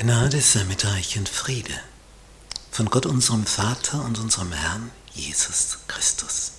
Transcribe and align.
Gnade 0.00 0.40
sei 0.40 0.64
mit 0.64 0.86
euch 0.86 1.18
und 1.18 1.28
Friede 1.28 1.78
von 2.70 2.88
Gott 2.88 3.04
unserem 3.04 3.44
Vater 3.44 4.02
und 4.02 4.18
unserem 4.18 4.50
Herrn 4.50 4.90
Jesus 5.12 5.76
Christus. 5.88 6.52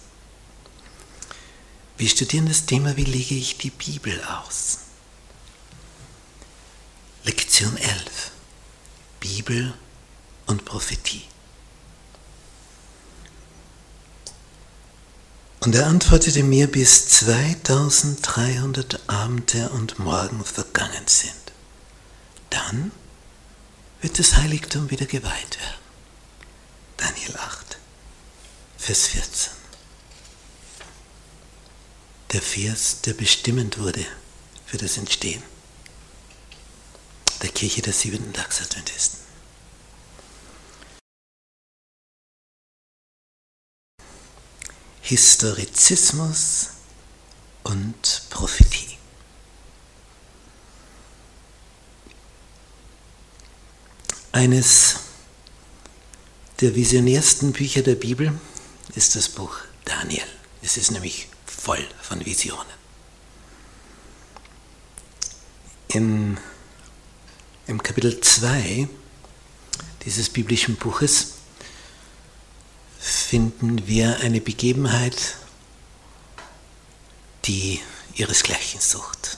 Wir 1.98 2.08
studieren 2.08 2.46
das 2.46 2.68
Thema, 2.68 2.98
wie 2.98 3.04
lege 3.04 3.34
ich 3.34 3.58
die 3.58 3.72
Bibel 3.72 4.24
aus? 4.26 4.82
Lektion 7.24 7.76
11. 7.78 8.30
Bibel 9.20 9.74
und 10.46 10.64
Prophetie. 10.64 11.24
Und 15.62 15.74
er 15.74 15.88
antwortete 15.88 16.44
mir, 16.44 16.68
bis 16.68 17.08
2300 17.08 19.10
Abende 19.10 19.70
und 19.70 19.98
Morgen 19.98 20.46
vergangen 20.46 21.08
sind. 21.08 21.34
Dann 22.52 22.92
wird 24.02 24.18
das 24.20 24.36
Heiligtum 24.38 24.90
wieder 24.90 25.06
geweiht 25.06 25.60
werden. 25.60 25.82
Daniel 26.98 27.36
8, 27.38 27.78
Vers 28.78 29.08
14. 29.08 29.52
Der 32.32 32.42
Vers, 32.42 33.02
der 33.02 33.14
bestimmend 33.14 33.78
wurde 33.78 34.06
für 34.66 34.78
das 34.78 34.98
Entstehen 34.98 35.44
der 37.42 37.50
Kirche 37.50 37.82
der 37.82 37.94
siebenten 37.94 38.34
Tagsadventisten. 38.34 39.20
Historizismus 45.02 46.70
und 47.64 48.24
Prophetie. 48.30 48.91
Eines 54.32 54.96
der 56.62 56.74
visionärsten 56.74 57.52
Bücher 57.52 57.82
der 57.82 57.96
Bibel 57.96 58.32
ist 58.96 59.16
das 59.16 59.28
Buch 59.28 59.58
Daniel. 59.84 60.24
Es 60.62 60.78
ist 60.78 60.92
nämlich 60.92 61.28
voll 61.46 61.86
von 62.02 62.26
Visionen. 62.26 62.66
In, 65.90 66.38
Im 67.68 67.84
Kapitel 67.84 68.22
2 68.22 68.88
dieses 70.06 70.30
biblischen 70.30 70.78
Buches 70.78 71.34
finden 73.00 73.86
wir 73.88 74.20
eine 74.20 74.40
Begebenheit, 74.40 75.36
die 77.44 77.82
ihresgleichen 78.16 78.80
sucht. 78.80 79.38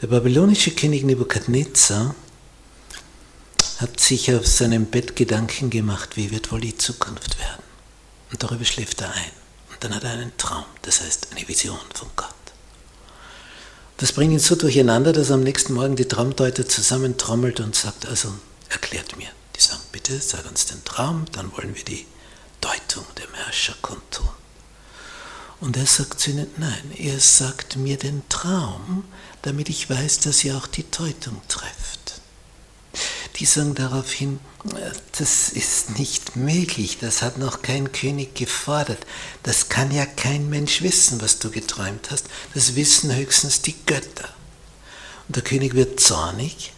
Der 0.00 0.06
babylonische 0.06 0.70
König 0.70 1.04
Nebukadnezar 1.04 2.14
hat 3.78 4.00
sich 4.00 4.34
auf 4.34 4.46
seinem 4.46 4.86
Bett 4.86 5.14
Gedanken 5.14 5.70
gemacht, 5.70 6.16
wie 6.16 6.32
wird 6.32 6.50
wohl 6.50 6.60
die 6.60 6.76
Zukunft 6.76 7.38
werden. 7.38 7.62
Und 8.30 8.42
darüber 8.42 8.64
schläft 8.64 9.00
er 9.00 9.12
ein. 9.12 9.30
Und 9.70 9.82
dann 9.82 9.94
hat 9.94 10.02
er 10.02 10.10
einen 10.10 10.36
Traum, 10.36 10.64
das 10.82 11.00
heißt 11.00 11.28
eine 11.30 11.46
Vision 11.46 11.78
von 11.94 12.08
Gott. 12.16 12.34
Das 13.98 14.12
bringt 14.12 14.32
ihn 14.32 14.40
so 14.40 14.56
durcheinander, 14.56 15.12
dass 15.12 15.30
er 15.30 15.34
am 15.34 15.42
nächsten 15.42 15.74
Morgen 15.74 15.96
die 15.96 16.06
Traumdeuter 16.06 16.68
zusammentrommelt 16.68 17.60
und 17.60 17.74
sagt, 17.74 18.06
also 18.06 18.32
erklärt 18.68 19.16
mir. 19.16 19.28
Die 19.56 19.60
sagen, 19.60 19.82
bitte 19.92 20.20
sag 20.20 20.48
uns 20.48 20.66
den 20.66 20.84
Traum, 20.84 21.26
dann 21.32 21.52
wollen 21.56 21.74
wir 21.74 21.84
die 21.84 22.06
Deutung 22.60 23.04
dem 23.16 23.32
Herrscher 23.34 23.74
kundtun. 23.80 24.28
Und 25.60 25.76
er 25.76 25.86
sagt 25.86 26.20
zu 26.20 26.30
ihnen, 26.30 26.48
nein, 26.56 26.92
er 26.96 27.18
sagt 27.18 27.76
mir 27.76 27.96
den 27.96 28.22
Traum, 28.28 29.04
damit 29.42 29.68
ich 29.68 29.88
weiß, 29.88 30.20
dass 30.20 30.44
ihr 30.44 30.56
auch 30.56 30.66
die 30.66 30.88
Deutung 30.90 31.40
trefft 31.48 31.97
die 33.38 33.46
sagen 33.46 33.74
daraufhin, 33.74 34.40
das 35.18 35.48
ist 35.50 35.98
nicht 35.98 36.34
möglich, 36.34 36.98
das 37.00 37.22
hat 37.22 37.38
noch 37.38 37.62
kein 37.62 37.92
König 37.92 38.34
gefordert, 38.34 39.06
das 39.44 39.68
kann 39.68 39.92
ja 39.92 40.06
kein 40.06 40.50
Mensch 40.50 40.82
wissen, 40.82 41.20
was 41.20 41.38
du 41.38 41.50
geträumt 41.50 42.10
hast, 42.10 42.26
das 42.54 42.74
wissen 42.74 43.14
höchstens 43.14 43.62
die 43.62 43.76
Götter. 43.86 44.28
Und 45.28 45.36
der 45.36 45.44
König 45.44 45.74
wird 45.74 46.00
zornig 46.00 46.72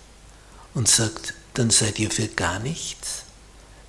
und 0.75 0.89
sagt, 0.89 1.35
dann 1.55 1.71
seid 1.71 1.99
ihr 1.99 2.11
für 2.11 2.29
gar 2.29 2.59
nichts, 2.59 3.23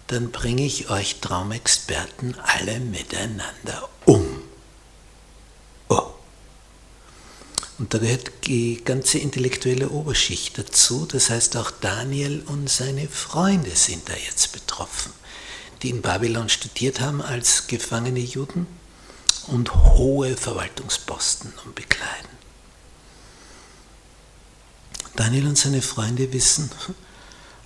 dann 0.08 0.32
bringe 0.32 0.66
ich 0.66 0.90
euch 0.90 1.20
Traumexperten 1.20 2.36
alle 2.40 2.80
miteinander 2.80 3.90
um. 4.06 4.41
Und 7.82 7.96
da 7.96 7.98
gehört 7.98 8.32
die 8.46 8.84
ganze 8.86 9.18
intellektuelle 9.18 9.90
Oberschicht 9.90 10.56
dazu. 10.56 11.08
Das 11.08 11.32
heißt, 11.32 11.58
auch 11.58 11.72
Daniel 11.72 12.44
und 12.46 12.70
seine 12.70 13.08
Freunde 13.08 13.72
sind 13.72 14.08
da 14.08 14.14
jetzt 14.14 14.52
betroffen, 14.52 15.12
die 15.82 15.90
in 15.90 16.04
Babylon 16.04 16.48
studiert 16.48 17.00
haben 17.00 17.24
als 17.24 17.66
gefangene 17.66 18.20
Juden 18.20 18.68
und 19.48 19.74
hohe 19.74 20.38
Verwaltungsposten 20.38 21.54
bekleiden. 21.74 22.30
Daniel 25.16 25.48
und 25.48 25.58
seine 25.58 25.82
Freunde 25.82 26.32
wissen, 26.34 26.70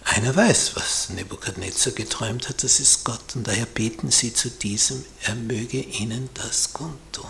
einer 0.05 0.33
weiß, 0.33 0.77
was 0.77 1.09
Nebukadnezar 1.09 1.91
geträumt 1.91 2.47
hat, 2.47 2.63
das 2.63 2.79
ist 2.79 3.03
Gott. 3.03 3.35
Und 3.35 3.47
daher 3.47 3.65
beten 3.65 4.11
sie 4.11 4.33
zu 4.33 4.49
diesem, 4.49 5.03
er 5.23 5.35
möge 5.35 5.81
ihnen 5.81 6.29
das 6.35 6.71
kundtun. 6.71 7.29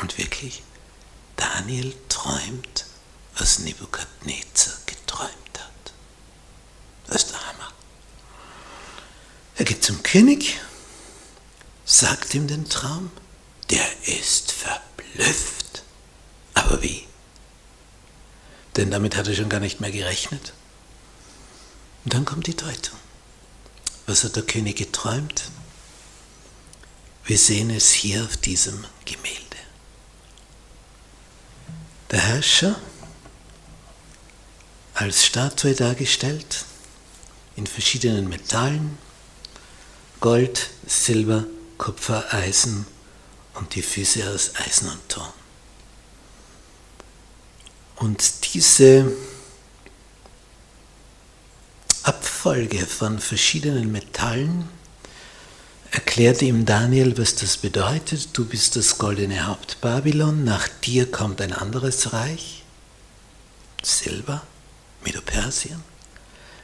Und 0.00 0.16
wirklich, 0.16 0.62
Daniel 1.36 1.94
träumt, 2.08 2.86
was 3.36 3.60
Nebukadnezar 3.60 4.74
geträumt 4.86 5.58
hat. 5.58 5.92
Das 7.06 7.24
ist 7.24 7.32
der 7.32 7.46
Hammer. 7.46 7.72
Er 9.56 9.64
geht 9.64 9.84
zum 9.84 10.02
König, 10.02 10.60
sagt 11.84 12.34
ihm 12.34 12.46
den 12.46 12.68
Traum, 12.68 13.10
der 13.70 13.86
ist 14.06 14.52
verblüfft. 14.52 15.82
Aber 16.54 16.82
wie? 16.82 17.06
Denn 18.76 18.90
damit 18.90 19.16
hat 19.16 19.28
er 19.28 19.34
schon 19.34 19.48
gar 19.48 19.60
nicht 19.60 19.80
mehr 19.80 19.90
gerechnet. 19.90 20.52
Und 22.04 22.14
dann 22.14 22.24
kommt 22.24 22.46
die 22.46 22.56
Deutung. 22.56 22.98
Was 24.06 24.24
hat 24.24 24.36
der 24.36 24.42
König 24.42 24.76
geträumt? 24.76 25.44
Wir 27.24 27.38
sehen 27.38 27.70
es 27.70 27.92
hier 27.92 28.24
auf 28.24 28.36
diesem 28.36 28.84
Gemälde. 29.04 29.51
Der 32.12 32.20
Herrscher 32.20 32.78
als 34.92 35.24
Statue 35.24 35.74
dargestellt, 35.74 36.66
in 37.56 37.66
verschiedenen 37.66 38.28
Metallen, 38.28 38.98
Gold, 40.20 40.68
Silber, 40.86 41.46
Kupfer, 41.78 42.32
Eisen 42.34 42.86
und 43.54 43.74
die 43.74 43.80
Füße 43.80 44.28
aus 44.28 44.52
Eisen 44.56 44.90
und 44.90 45.08
Ton. 45.08 45.26
Und 47.96 48.52
diese 48.52 49.10
Abfolge 52.02 52.86
von 52.86 53.20
verschiedenen 53.20 53.90
Metallen 53.90 54.68
erklärte 55.92 56.46
ihm 56.46 56.64
Daniel, 56.64 57.16
was 57.18 57.36
das 57.36 57.58
bedeutet. 57.58 58.30
Du 58.32 58.46
bist 58.46 58.76
das 58.76 58.98
goldene 58.98 59.46
Haupt 59.46 59.80
Babylon, 59.80 60.42
nach 60.42 60.66
dir 60.66 61.10
kommt 61.10 61.40
ein 61.40 61.52
anderes 61.52 62.12
Reich, 62.12 62.64
Silber, 63.82 64.42
Medo-Persien, 65.04 65.82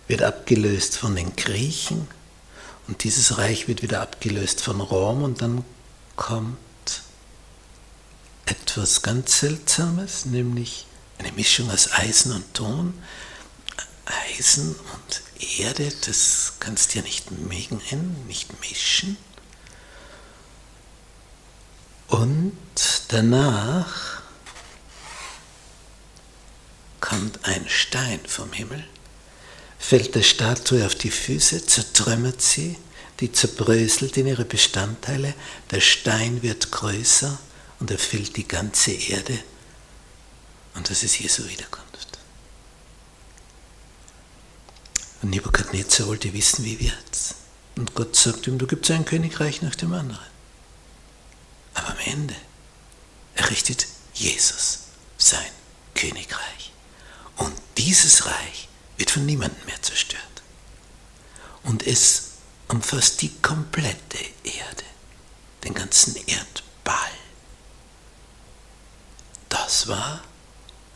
wird 0.09 0.23
abgelöst 0.23 0.97
von 0.97 1.15
den 1.15 1.37
Griechen. 1.37 2.09
Und 2.89 3.05
dieses 3.05 3.37
Reich 3.37 3.69
wird 3.69 3.83
wieder 3.83 4.01
abgelöst 4.01 4.63
von 4.63 4.81
Rom. 4.81 5.23
Und 5.23 5.43
dann 5.43 5.63
kommt 6.17 6.57
etwas 8.47 9.03
ganz 9.03 9.41
Seltsames, 9.41 10.25
nämlich 10.25 10.87
eine 11.19 11.33
Mischung 11.33 11.71
aus 11.71 11.93
Eisen 11.93 12.33
und 12.33 12.55
Ton. 12.55 12.95
Eisen 14.09 14.75
und 14.75 15.23
Erde, 15.59 15.93
das 16.07 16.55
kannst 16.61 16.95
du 16.95 16.99
ja 16.99 17.05
nicht 17.05 17.31
mengen, 17.31 18.27
nicht 18.27 18.61
mischen. 18.61 19.17
Und 22.09 22.57
danach 23.09 24.23
kommt 27.01 27.45
ein 27.45 27.69
Stein 27.69 28.21
vom 28.27 28.53
Himmel, 28.53 28.85
fällt 29.79 30.15
der 30.15 30.23
Statue 30.23 30.85
auf 30.85 30.95
die 30.95 31.11
Füße, 31.11 31.67
zertrümmert 31.67 32.41
sie, 32.43 32.77
die 33.21 33.33
zerbröselt 33.33 34.17
in 34.17 34.27
ihre 34.27 34.45
Bestandteile, 34.45 35.35
der 35.71 35.81
Stein 35.81 36.43
wird 36.43 36.71
größer 36.71 37.39
und 37.81 37.91
erfüllt 37.91 38.37
die 38.37 38.49
ganze 38.49 38.93
Erde. 38.93 39.39
Und 40.75 40.89
das 40.91 41.03
ist 41.03 41.19
Jesu 41.19 41.49
Wiederkunft. 41.49 41.88
Und 45.23 45.31
Nebukadnezar 45.31 46.07
wollte 46.07 46.33
wissen, 46.33 46.65
wie 46.65 46.79
wird's. 46.81 47.35
Und 47.77 47.95
Gott 47.95 48.15
sagt 48.17 48.47
ihm, 48.47 48.59
du 48.59 48.67
gibst 48.67 48.91
ein 48.91 49.05
Königreich 49.05 49.63
nach 49.63 49.75
dem 49.75 49.93
anderen. 49.93 50.27
Aber 51.75 51.91
am 51.91 51.99
Ende 52.05 52.35
errichtet 53.35 53.87
Jesus 54.15 54.81
sein 55.17 55.51
Königreich. 55.95 56.73
Und 57.37 57.55
dieses 57.77 58.27
Reich 58.27 58.69
wird 58.97 59.11
von 59.11 59.27
niemandem 59.27 59.65
mehr 59.67 59.81
zerstört. 59.81 60.23
Und 61.63 61.87
es 61.87 62.31
umfasst 62.69 63.23
die 63.23 63.31
komplette 63.43 64.19
Erde, 64.45 64.85
den 65.65 65.75
ganzen 65.75 66.17
Erdball. 66.27 67.11
Das 69.49 69.87
war 69.89 70.23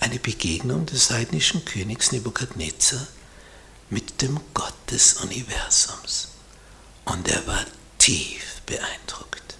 eine 0.00 0.18
Begegnung 0.18 0.86
des 0.86 1.10
heidnischen 1.10 1.64
Königs 1.64 2.12
Nebukadnezar 2.12 3.06
mit 3.92 4.22
dem 4.22 4.40
Gott 4.54 4.74
des 4.90 5.22
Universums. 5.22 6.28
Und 7.04 7.28
er 7.28 7.46
war 7.46 7.66
tief 7.98 8.62
beeindruckt. 8.64 9.58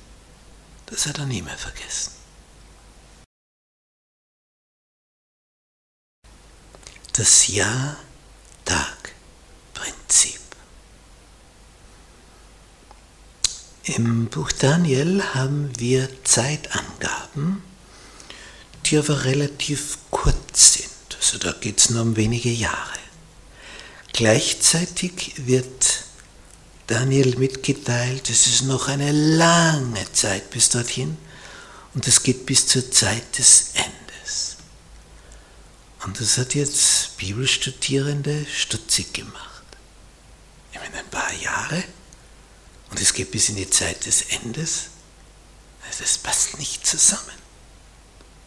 Das 0.86 1.04
hat 1.06 1.18
er 1.18 1.26
nie 1.26 1.42
mehr 1.42 1.58
vergessen. 1.58 2.12
Das 7.12 7.48
Jahr-Tag-Prinzip. 7.48 10.40
Im 13.84 14.30
Buch 14.30 14.50
Daniel 14.52 15.22
haben 15.34 15.78
wir 15.78 16.08
Zeitangaben, 16.24 17.62
die 18.86 18.96
aber 18.96 19.24
relativ 19.24 19.98
kurz 20.10 20.72
sind. 20.72 20.88
Also 21.16 21.36
da 21.36 21.52
geht 21.52 21.80
es 21.80 21.90
nur 21.90 22.00
um 22.00 22.16
wenige 22.16 22.48
Jahre. 22.48 23.01
Gleichzeitig 24.12 25.32
wird 25.36 26.04
Daniel 26.86 27.38
mitgeteilt, 27.38 28.28
es 28.28 28.46
ist 28.46 28.62
noch 28.62 28.88
eine 28.88 29.10
lange 29.10 30.12
Zeit 30.12 30.50
bis 30.50 30.68
dorthin 30.68 31.16
und 31.94 32.06
es 32.06 32.22
geht 32.22 32.44
bis 32.44 32.66
zur 32.66 32.90
Zeit 32.90 33.38
des 33.38 33.70
Endes. 33.74 34.56
Und 36.04 36.20
das 36.20 36.36
hat 36.36 36.54
jetzt 36.54 37.16
Bibelstudierende 37.16 38.46
stutzig 38.52 39.14
gemacht. 39.14 39.64
Ich 40.72 40.78
meine, 40.78 40.98
ein 40.98 41.10
paar 41.10 41.32
Jahre 41.32 41.82
und 42.90 43.00
es 43.00 43.14
geht 43.14 43.30
bis 43.30 43.48
in 43.48 43.56
die 43.56 43.70
Zeit 43.70 44.04
des 44.04 44.22
Endes. 44.22 44.88
Das 45.98 46.18
passt 46.18 46.58
nicht 46.58 46.86
zusammen. 46.86 47.38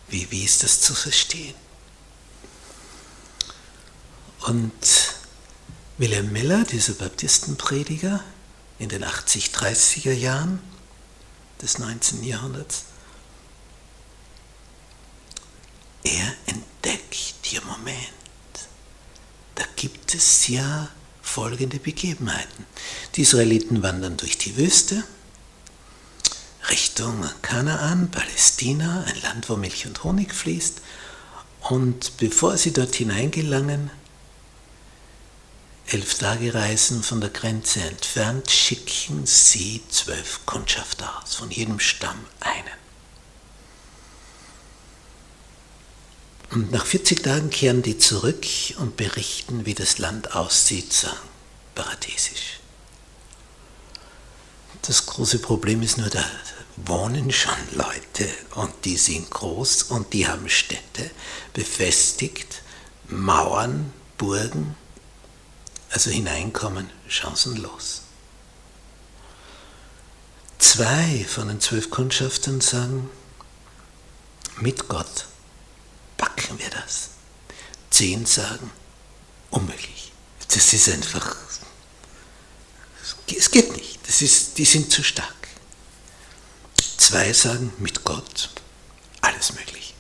Wie, 0.08 0.30
wie 0.30 0.44
ist 0.44 0.64
das 0.64 0.82
zu 0.82 0.94
verstehen? 0.94 1.56
Und 4.42 5.15
Wilhelm 5.98 6.34
Miller, 6.34 6.66
dieser 6.66 6.94
Baptistenprediger 6.94 8.22
in 8.80 8.90
den 8.90 9.06
80-30er 9.06 10.12
Jahren 10.12 10.60
des 11.62 11.80
19. 11.80 12.24
Jahrhunderts, 12.26 12.84
er 16.04 16.34
entdeckt 16.48 17.36
hier 17.44 17.62
Moment, 17.64 17.98
da 19.56 19.64
gibt 19.78 20.14
es 20.14 20.50
ja 20.50 20.90
folgende 21.22 21.80
Begebenheiten. 21.80 22.66
Die 23.16 23.22
Israeliten 23.22 23.82
wandern 23.82 24.18
durch 24.18 24.38
die 24.38 24.58
Wüste 24.58 25.04
Richtung 26.70 27.24
Kanaan, 27.42 28.12
Palästina, 28.12 29.06
ein 29.08 29.22
Land, 29.22 29.50
wo 29.50 29.56
Milch 29.56 29.86
und 29.88 30.04
Honig 30.04 30.34
fließt. 30.34 30.82
Und 31.62 32.18
bevor 32.18 32.58
sie 32.58 32.74
dort 32.74 32.96
hineingelangen, 32.96 33.92
elf 35.88 36.18
Tage 36.18 36.54
Reisen 36.54 37.04
von 37.04 37.22
der 37.22 37.30
Grenze 37.30 37.82
entfernt, 37.82 38.50
schicken 38.50 39.26
sie 39.26 39.82
zwölf 39.90 40.46
Kundschafter 40.46 41.22
aus, 41.22 41.36
von 41.36 41.52
jedem 41.52 41.80
Stamm 41.80 42.26
einen. 42.40 42.86
Und 46.52 46.72
nach 46.72 46.86
40 46.86 47.22
Tagen 47.22 47.50
kehren 47.50 47.82
die 47.82 47.98
zurück 47.98 48.46
und 48.78 48.98
berichten, 48.98 49.66
wie 49.66 49.74
das 49.74 49.98
Land 49.98 50.36
aussieht, 50.36 50.94
sagen 50.94 51.18
paradiesisch. 51.76 52.60
Das 54.84 55.06
große 55.06 55.40
Problem 55.40 55.82
ist 55.82 55.98
nur, 55.98 56.10
da 56.10 56.24
wohnen 56.78 57.32
schon 57.32 57.58
Leute 57.74 58.30
und 58.56 58.74
die 58.86 58.98
sind 58.98 59.30
groß 59.30 59.84
und 59.84 60.14
die 60.14 60.28
haben 60.28 60.50
Städte 60.50 61.10
befestigt, 61.54 62.62
Mauern, 63.08 63.92
Burgen, 64.18 64.76
also 65.96 66.12
hineinkommen 66.12 66.90
chancenlos. 67.08 68.02
Zwei 70.60 71.26
von 71.26 71.48
den 71.48 71.62
zwölf 71.62 71.90
Kundschaftern 71.90 72.60
sagen, 72.60 73.10
mit 74.60 74.90
Gott 74.90 75.28
packen 76.18 76.60
wir 76.60 76.70
das. 76.70 77.12
Zehn 77.92 78.26
sagen, 78.26 78.70
unmöglich. 79.52 80.12
Das 80.50 80.74
ist 80.74 80.90
einfach, 80.90 81.38
es 83.28 83.52
geht 83.52 83.78
nicht. 83.78 84.06
Das 84.06 84.22
ist, 84.22 84.58
die 84.58 84.66
sind 84.66 84.92
zu 84.92 85.02
stark. 85.02 85.48
Zwei 86.98 87.32
sagen, 87.32 87.72
mit 87.78 88.04
Gott 88.04 88.50
alles 89.22 89.54
möglich. 89.54 89.96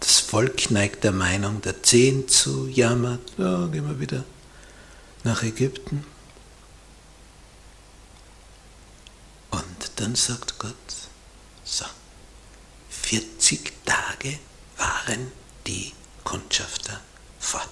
Das 0.00 0.20
Volk 0.20 0.70
neigt 0.70 1.04
der 1.04 1.12
Meinung 1.12 1.60
der 1.60 1.82
Zehn 1.82 2.28
zu, 2.28 2.66
jammert, 2.66 3.32
ja, 3.36 3.66
gehen 3.66 3.86
wir 3.86 4.00
wieder 4.00 4.24
nach 5.26 5.42
Ägypten. 5.42 6.06
Und 9.50 9.90
dann 9.96 10.14
sagt 10.14 10.58
Gott, 10.58 10.74
so, 11.64 11.84
40 12.88 13.72
Tage 13.84 14.38
waren 14.76 15.32
die 15.66 15.92
Kundschafter 16.24 17.00
fort. 17.38 17.68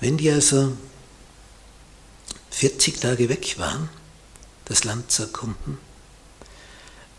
Wenn 0.00 0.16
die 0.16 0.30
also 0.30 0.76
40 2.50 3.00
Tage 3.00 3.28
weg 3.28 3.58
waren, 3.58 3.90
das 4.64 4.84
Land 4.84 5.10
zu 5.10 5.24
erkunden, 5.24 5.78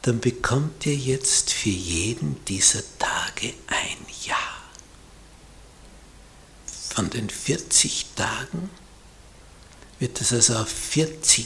dann 0.02 0.20
bekommt 0.20 0.86
ihr 0.86 0.96
jetzt 0.96 1.52
für 1.52 1.70
jeden 1.70 2.44
dieser 2.46 2.82
Tage 2.98 3.54
ein 3.68 4.06
Jahr. 4.24 4.37
Von 6.98 7.12
den 7.12 7.30
40 7.30 8.08
Tagen 8.16 8.72
wird 10.00 10.20
es 10.20 10.34
also 10.34 10.56
auf 10.56 10.68
40 10.68 11.46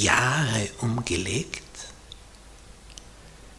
Jahre 0.00 0.70
umgelegt 0.78 1.60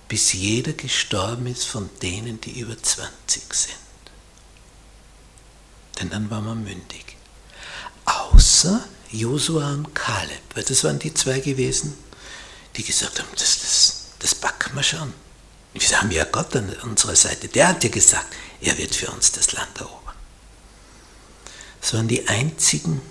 bis 0.07 0.31
jeder 0.31 0.71
gestorben 0.71 1.47
ist 1.47 1.65
von 1.65 1.89
denen, 2.01 2.39
die 2.39 2.61
über 2.61 2.81
20 2.81 3.53
sind. 3.53 3.75
Denn 5.99 6.11
dann 6.11 6.29
war 6.29 6.39
man 6.39 6.63
mündig. 6.63 7.17
Außer 8.05 8.81
Josua 9.11 9.73
und 9.73 9.93
Kaleb, 9.93 10.39
weil 10.53 10.63
das 10.63 10.85
waren 10.85 10.99
die 10.99 11.13
zwei 11.13 11.41
gewesen, 11.41 11.97
die 12.77 12.85
gesagt 12.85 13.19
haben, 13.19 13.27
das, 13.33 13.59
das, 13.59 14.03
das 14.19 14.33
backen 14.33 14.73
wir 14.77 14.83
schon. 14.83 15.13
Wir 15.73 15.99
haben 15.99 16.11
ja 16.11 16.23
Gott 16.23 16.55
an 16.55 16.69
unserer 16.83 17.17
Seite. 17.17 17.49
Der 17.49 17.67
hat 17.67 17.83
ja 17.83 17.89
gesagt, 17.89 18.33
er 18.61 18.77
wird 18.77 18.95
für 18.95 19.11
uns 19.11 19.33
das 19.33 19.51
Land 19.51 19.77
erobern. 19.77 20.02
Waren 21.91 22.07
die 22.07 22.27
einzigen 22.27 23.01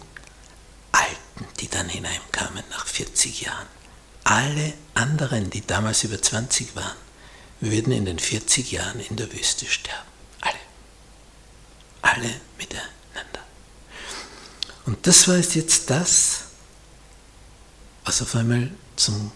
Alten, 0.91 1.47
die 1.61 1.69
dann 1.69 1.89
hineinkamen 1.89 2.65
nach 2.71 2.87
40 2.87 3.43
Jahren 3.43 3.69
alle 4.25 4.73
anderen, 4.95 5.51
die 5.51 5.67
damals 5.67 6.05
über 6.05 6.21
20 6.21 6.75
waren, 6.77 6.97
würden 7.61 7.93
in 7.93 8.05
den 8.05 8.19
40 8.19 8.73
Jahren 8.73 9.01
in 9.01 9.17
der 9.17 9.33
Wüste 9.33 9.67
sterben. 9.67 10.09
Alle. 10.41 10.59
Alle 12.03 12.41
miteinander. 12.59 13.47
Und 14.87 15.07
das 15.07 15.29
war 15.29 15.37
jetzt 15.37 15.91
das, 15.91 16.45
was 18.05 18.23
auf 18.23 18.35
einmal 18.35 18.71
zum 18.97 19.31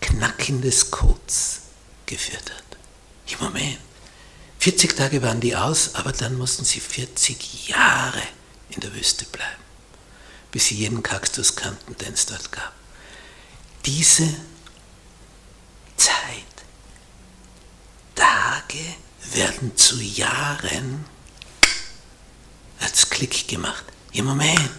Knacken 0.00 0.62
des 0.62 0.90
Codes 0.90 1.60
geführt 2.06 2.50
hat. 2.50 2.78
Im 3.32 3.44
Moment. 3.44 3.78
40 4.58 4.96
Tage 4.96 5.22
waren 5.22 5.40
die 5.40 5.56
aus, 5.56 5.94
aber 5.94 6.12
dann 6.12 6.36
mussten 6.36 6.64
sie 6.64 6.80
40 6.80 7.68
Jahre 7.68 8.22
in 8.70 8.80
der 8.80 8.94
Wüste 8.94 9.24
bleiben, 9.26 9.62
bis 10.50 10.66
sie 10.66 10.76
jeden 10.76 11.02
Kaktus 11.02 11.56
kannten, 11.56 11.96
den 11.96 12.14
es 12.14 12.26
dort 12.26 12.50
gab. 12.52 12.72
Diese 13.84 14.28
Zeit, 15.96 16.44
Tage 18.14 18.84
werden 19.32 19.76
zu 19.76 20.00
Jahren 20.00 21.04
als 22.80 23.08
Klick 23.10 23.48
gemacht. 23.48 23.84
Im 24.12 24.26
Moment, 24.26 24.70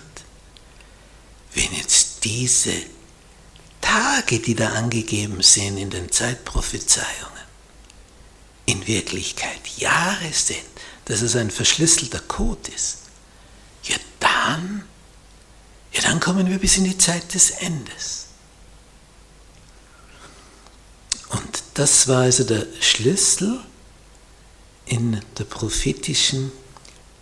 wenn 1.53 1.73
jetzt 1.73 2.23
diese 2.23 2.73
Tage, 3.79 4.39
die 4.39 4.55
da 4.55 4.69
angegeben 4.69 5.41
sind 5.41 5.77
in 5.77 5.89
den 5.89 6.11
Zeitprophezeiungen, 6.11 7.31
in 8.65 8.85
Wirklichkeit 8.87 9.67
Jahre 9.77 10.31
sind, 10.31 10.63
dass 11.05 11.21
es 11.21 11.35
ein 11.35 11.51
verschlüsselter 11.51 12.19
Code 12.19 12.71
ist, 12.71 12.97
ja 13.83 13.95
dann, 14.19 14.83
ja 15.91 16.01
dann 16.01 16.19
kommen 16.19 16.49
wir 16.49 16.59
bis 16.59 16.77
in 16.77 16.85
die 16.85 16.97
Zeit 16.97 17.33
des 17.33 17.51
Endes. 17.51 18.27
Und 21.29 21.63
das 21.73 22.07
war 22.07 22.23
also 22.23 22.43
der 22.43 22.65
Schlüssel 22.81 23.61
in 24.85 25.21
der 25.37 25.45
prophetischen 25.45 26.51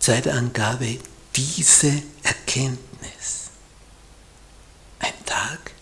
Zeitangabe 0.00 0.98
diese 1.36 2.02
Erkenntnis. 2.22 3.50
Ein 4.98 5.24
Tag 5.24 5.72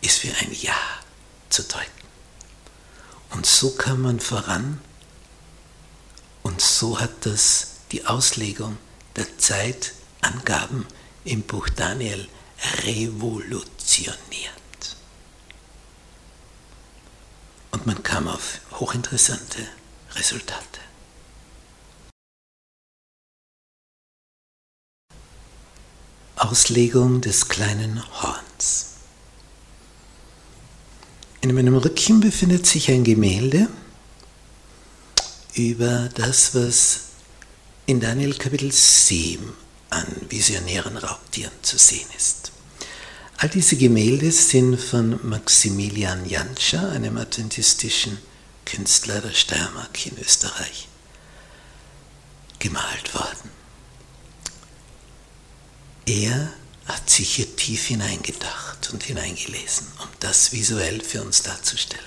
ist 0.00 0.24
wie 0.24 0.32
ein 0.32 0.52
Jahr 0.52 1.00
zu 1.48 1.62
deuten. 1.62 1.86
Und 3.30 3.46
so 3.46 3.70
kann 3.70 4.00
man 4.00 4.20
voran 4.20 4.80
und 6.42 6.60
so 6.60 6.98
hat 6.98 7.24
das 7.24 7.68
die 7.92 8.06
Auslegung 8.06 8.76
der 9.16 9.38
Zeitangaben 10.22 10.86
im 11.24 11.42
Buch 11.42 11.68
Daniel 11.68 12.28
revolutioniert. 12.84 14.16
Und 17.70 17.86
man 17.86 18.02
kam 18.02 18.28
auf 18.28 18.60
hochinteressante 18.72 19.66
Resultate. 20.14 20.80
Auslegung 26.36 27.20
des 27.20 27.48
kleinen 27.48 28.02
Horns. 28.20 28.86
In 31.40 31.54
meinem 31.54 31.76
Rücken 31.76 32.20
befindet 32.20 32.66
sich 32.66 32.90
ein 32.90 33.04
Gemälde 33.04 33.68
über 35.54 36.08
das, 36.14 36.54
was 36.54 37.00
in 37.86 38.00
Daniel 38.00 38.34
Kapitel 38.34 38.72
7 38.72 39.61
an 39.92 40.06
visionären 40.28 40.96
Raubtieren 40.96 41.52
zu 41.62 41.78
sehen 41.78 42.08
ist. 42.16 42.52
All 43.38 43.48
diese 43.48 43.76
Gemälde 43.76 44.30
sind 44.30 44.80
von 44.80 45.18
Maximilian 45.28 46.26
Jantscher, 46.26 46.90
einem 46.90 47.16
adventistischen 47.18 48.18
Künstler 48.64 49.20
der 49.20 49.32
Steiermark 49.32 50.06
in 50.06 50.16
Österreich, 50.18 50.88
gemalt 52.58 53.14
worden. 53.14 53.50
Er 56.06 56.52
hat 56.86 57.10
sich 57.10 57.34
hier 57.34 57.56
tief 57.56 57.86
hineingedacht 57.86 58.90
und 58.92 59.02
hineingelesen, 59.02 59.86
um 59.98 60.08
das 60.20 60.52
visuell 60.52 61.00
für 61.00 61.22
uns 61.22 61.42
darzustellen. 61.42 62.02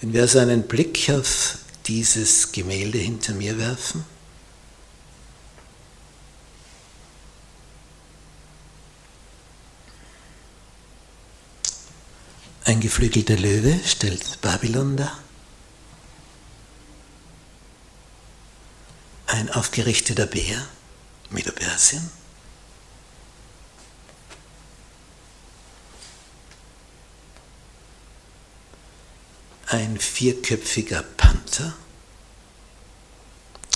Wenn 0.00 0.12
wir 0.12 0.22
also 0.22 0.38
einen 0.38 0.62
Blick 0.64 1.10
auf 1.10 1.58
dieses 1.86 2.52
Gemälde 2.52 2.98
hinter 2.98 3.34
mir 3.34 3.58
werfen, 3.58 4.04
Ein 12.68 12.80
geflügelter 12.80 13.38
Löwe 13.38 13.80
stellt 13.86 14.42
Babylon 14.42 14.98
dar. 14.98 15.18
Ein 19.26 19.50
aufgerichteter 19.50 20.26
Bär, 20.26 20.66
Medo-Persien. 21.30 22.10
ein 29.68 29.98
vierköpfiger 29.98 31.02
Panther, 31.02 31.74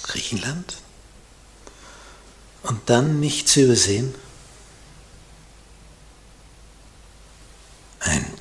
Griechenland, 0.02 0.78
und 2.62 2.88
dann 2.90 3.20
nicht 3.20 3.48
zu 3.48 3.62
übersehen, 3.62 4.14
ein 8.00 8.31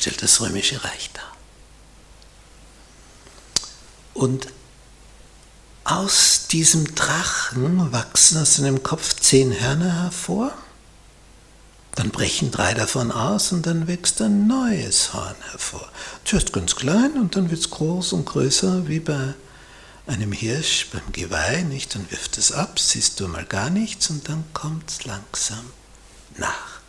stellt 0.00 0.22
das 0.22 0.40
römische 0.40 0.82
Reich 0.82 1.10
dar. 1.12 1.36
Und 4.14 4.48
aus 5.84 6.46
diesem 6.48 6.94
Drachen 6.94 7.92
wachsen 7.92 8.38
aus 8.38 8.56
seinem 8.56 8.82
Kopf 8.82 9.14
zehn 9.20 9.58
Hörner 9.60 10.04
hervor 10.04 10.52
dann 12.00 12.10
brechen 12.10 12.50
drei 12.50 12.72
davon 12.72 13.10
aus 13.10 13.52
und 13.52 13.66
dann 13.66 13.86
wächst 13.86 14.22
ein 14.22 14.46
neues 14.46 15.12
Horn 15.12 15.34
hervor. 15.50 15.86
Zuerst 16.24 16.52
ganz 16.52 16.76
klein 16.76 17.12
und 17.14 17.36
dann 17.36 17.50
wird 17.50 17.60
es 17.60 17.70
groß 17.70 18.12
und 18.12 18.26
größer 18.26 18.88
wie 18.88 19.00
bei 19.00 19.34
einem 20.06 20.32
Hirsch 20.32 20.88
beim 20.92 21.12
Geweih, 21.12 21.62
nicht? 21.62 21.94
Dann 21.94 22.10
wirft 22.10 22.38
es 22.38 22.52
ab, 22.52 22.78
siehst 22.78 23.20
du 23.20 23.28
mal 23.28 23.44
gar 23.44 23.70
nichts 23.70 24.08
und 24.08 24.28
dann 24.28 24.44
kommt 24.54 24.90
es 24.90 25.04
langsam 25.04 25.72
nach, 26.36 26.80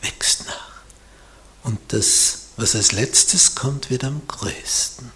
wächst 0.00 0.46
nach. 0.46 0.73
Und 1.64 1.80
das, 1.88 2.38
was 2.56 2.76
als 2.76 2.92
letztes 2.92 3.54
kommt, 3.54 3.90
wird 3.90 4.04
am 4.04 4.22
größten. 4.28 5.10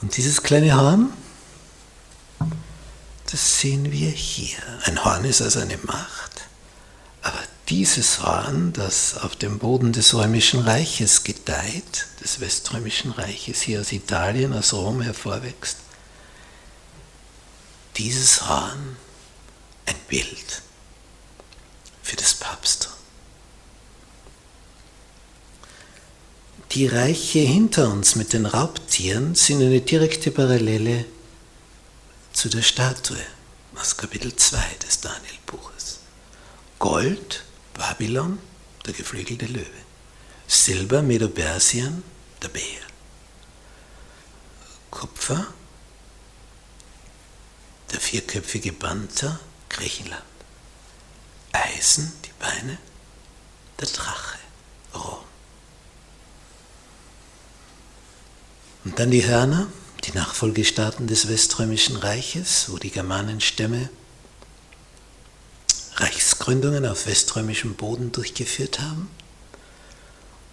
Und 0.00 0.16
dieses 0.16 0.42
kleine 0.42 0.76
Horn, 0.76 1.12
das 3.30 3.60
sehen 3.60 3.90
wir 3.90 4.10
hier. 4.10 4.58
Ein 4.84 5.04
Horn 5.04 5.24
ist 5.24 5.42
also 5.42 5.60
eine 5.60 5.76
Macht. 5.78 6.42
Aber 7.22 7.40
dieses 7.68 8.22
Horn, 8.22 8.72
das 8.72 9.16
auf 9.16 9.34
dem 9.34 9.58
Boden 9.58 9.92
des 9.92 10.14
Römischen 10.14 10.60
Reiches 10.60 11.24
gedeiht, 11.24 12.06
des 12.22 12.40
Weströmischen 12.40 13.10
Reiches, 13.10 13.62
hier 13.62 13.80
aus 13.80 13.92
Italien, 13.92 14.52
aus 14.52 14.72
Rom 14.72 15.00
hervorwächst, 15.00 15.78
dieses 17.96 18.48
Horn 18.48 18.96
ein 19.86 19.96
Bild 20.08 20.62
für 22.02 22.16
das 22.16 22.34
Papsttum. 22.34 22.93
Die 26.74 26.88
Reiche 26.88 27.38
hinter 27.38 27.88
uns 27.92 28.16
mit 28.16 28.32
den 28.32 28.46
Raubtieren 28.46 29.36
sind 29.36 29.62
eine 29.62 29.80
direkte 29.80 30.32
Parallele 30.32 31.04
zu 32.32 32.48
der 32.48 32.62
Statue 32.62 33.24
aus 33.76 33.96
Kapitel 33.96 34.34
2 34.34 34.58
des 34.84 34.98
Daniel-Buches. 35.00 36.00
Gold, 36.80 37.44
Babylon, 37.74 38.40
der 38.86 38.92
geflügelte 38.92 39.46
Löwe. 39.46 39.64
Silber, 40.48 41.02
Medo-Persien, 41.02 42.02
der 42.42 42.48
Bär. 42.48 42.82
Kupfer, 44.90 45.46
der 47.92 48.00
vierköpfige 48.00 48.72
Panther, 48.72 49.38
Griechenland. 49.68 50.24
Eisen, 51.52 52.12
die 52.24 52.32
Beine, 52.40 52.78
der 53.78 53.86
Drache, 53.86 54.38
Rom. 54.92 55.24
Und 58.84 58.98
dann 58.98 59.10
die 59.10 59.26
Hörner, 59.26 59.66
die 60.04 60.12
Nachfolgestaaten 60.12 61.06
des 61.06 61.28
Weströmischen 61.28 61.96
Reiches, 61.96 62.66
wo 62.68 62.76
die 62.76 62.90
Germanenstämme 62.90 63.88
Reichsgründungen 65.96 66.86
auf 66.86 67.06
weströmischem 67.06 67.74
Boden 67.74 68.12
durchgeführt 68.12 68.80
haben. 68.80 69.08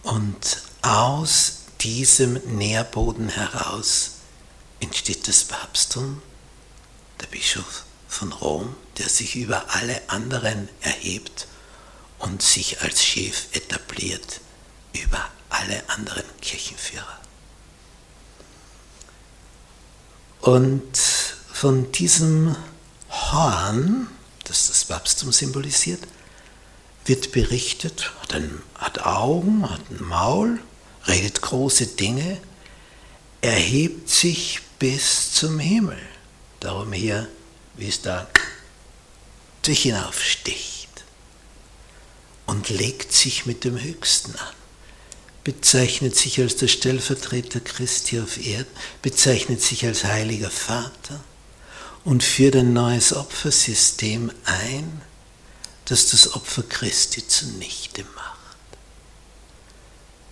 Und 0.03 0.61
aus 0.81 1.63
diesem 1.81 2.33
Nährboden 2.57 3.29
heraus 3.29 4.11
entsteht 4.79 5.27
das 5.27 5.43
Papsttum, 5.43 6.21
der 7.19 7.27
Bischof 7.27 7.85
von 8.07 8.31
Rom, 8.31 8.75
der 8.97 9.09
sich 9.09 9.35
über 9.35 9.65
alle 9.73 10.09
anderen 10.09 10.69
erhebt 10.81 11.47
und 12.19 12.41
sich 12.41 12.81
als 12.81 13.03
Chef 13.03 13.47
etabliert 13.53 14.41
über 14.93 15.27
alle 15.49 15.89
anderen 15.89 16.25
Kirchenführer. 16.41 17.20
Und 20.41 20.97
von 21.53 21.91
diesem 21.91 22.55
Horn, 23.09 24.07
das 24.45 24.67
das 24.67 24.85
Papsttum 24.85 25.31
symbolisiert, 25.31 26.01
wird 27.05 27.31
berichtet, 27.31 28.11
hat, 28.21 28.33
ein, 28.33 28.61
hat 28.75 29.05
Augen, 29.05 29.69
hat 29.69 29.81
ein 29.91 30.03
Maul, 30.03 30.59
redet 31.07 31.41
große 31.41 31.87
Dinge, 31.87 32.39
erhebt 33.41 34.09
sich 34.09 34.61
bis 34.79 35.33
zum 35.33 35.59
Himmel. 35.59 35.99
Darum 36.59 36.91
hier, 36.93 37.27
wie 37.75 37.87
es 37.87 38.01
da 38.01 38.27
sich 39.63 39.83
hinaufsticht 39.83 40.89
und 42.47 42.69
legt 42.69 43.13
sich 43.13 43.45
mit 43.45 43.63
dem 43.63 43.79
Höchsten 43.79 44.35
an. 44.35 44.60
Bezeichnet 45.43 46.15
sich 46.15 46.39
als 46.39 46.55
der 46.57 46.67
Stellvertreter 46.67 47.59
Christi 47.59 48.19
auf 48.19 48.37
Erden, 48.45 48.71
bezeichnet 49.01 49.61
sich 49.61 49.85
als 49.85 50.03
heiliger 50.03 50.51
Vater, 50.51 51.23
und 52.03 52.23
führt 52.23 52.55
ein 52.55 52.73
neues 52.73 53.13
Opfersystem 53.13 54.31
ein, 54.45 55.01
das 55.85 56.09
das 56.09 56.33
Opfer 56.33 56.63
Christi 56.63 57.27
zunichte 57.27 58.03
macht. 58.15 58.37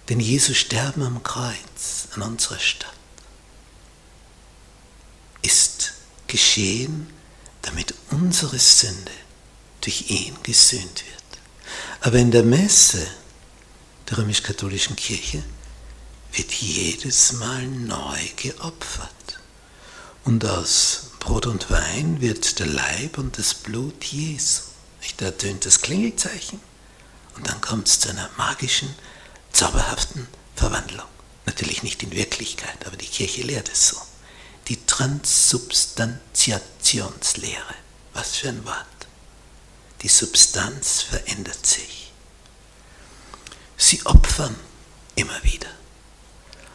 Denn 0.10 0.20
Jesu 0.20 0.54
Sterben 0.54 1.04
am 1.04 1.22
Kreuz 1.22 2.08
an 2.16 2.24
unserer 2.24 2.60
Stadt 2.60 2.94
ist 5.42 5.94
geschehen, 6.28 7.08
damit 7.62 7.94
unsere 8.10 8.58
Sünde 8.58 9.12
durch 9.82 10.10
ihn 10.10 10.36
gesühnt 10.44 11.04
wird. 11.06 11.42
Aber 12.02 12.18
in 12.18 12.32
der 12.32 12.44
Messe 12.44 13.06
der 14.10 14.18
römisch-katholischen 14.18 14.96
Kirche 14.96 15.44
wird 16.34 16.52
jedes 16.54 17.34
Mal 17.34 17.68
neu 17.68 18.18
geopfert. 18.36 19.40
Und 20.26 20.44
aus 20.46 21.12
Brot 21.20 21.46
und 21.48 21.70
Wein 21.70 22.22
wird 22.22 22.60
der 22.60 22.68
Leib 22.68 23.18
und 23.18 23.38
das 23.38 23.54
Blut 23.54 24.06
Jesu. 24.06 24.62
Da 25.18 25.26
ertönt 25.26 25.66
das 25.66 25.82
Klingelzeichen 25.82 26.62
und 27.36 27.46
dann 27.48 27.60
kommt 27.62 27.88
es 27.88 28.00
zu 28.00 28.10
einer 28.10 28.30
magischen, 28.38 28.94
zauberhaften 29.52 30.28
Verwandlung. 30.56 31.08
Natürlich 31.46 31.84
nicht 31.84 32.02
in 32.04 32.12
Wirklichkeit, 32.12 32.86
aber 32.86 32.96
die 32.96 33.08
Kirche 33.08 33.42
lehrt 33.42 33.70
es 33.70 33.90
so. 33.90 33.98
Die 34.68 34.86
Transubstantiationslehre. 34.86 37.76
Was 38.14 38.38
für 38.38 38.50
ein 38.50 38.64
Wort. 38.66 38.86
Die 40.02 40.10
Substanz 40.10 41.02
verändert 41.02 41.66
sich. 41.66 42.09
Sie 43.82 44.06
opfern 44.06 44.56
immer 45.16 45.42
wieder. 45.42 45.70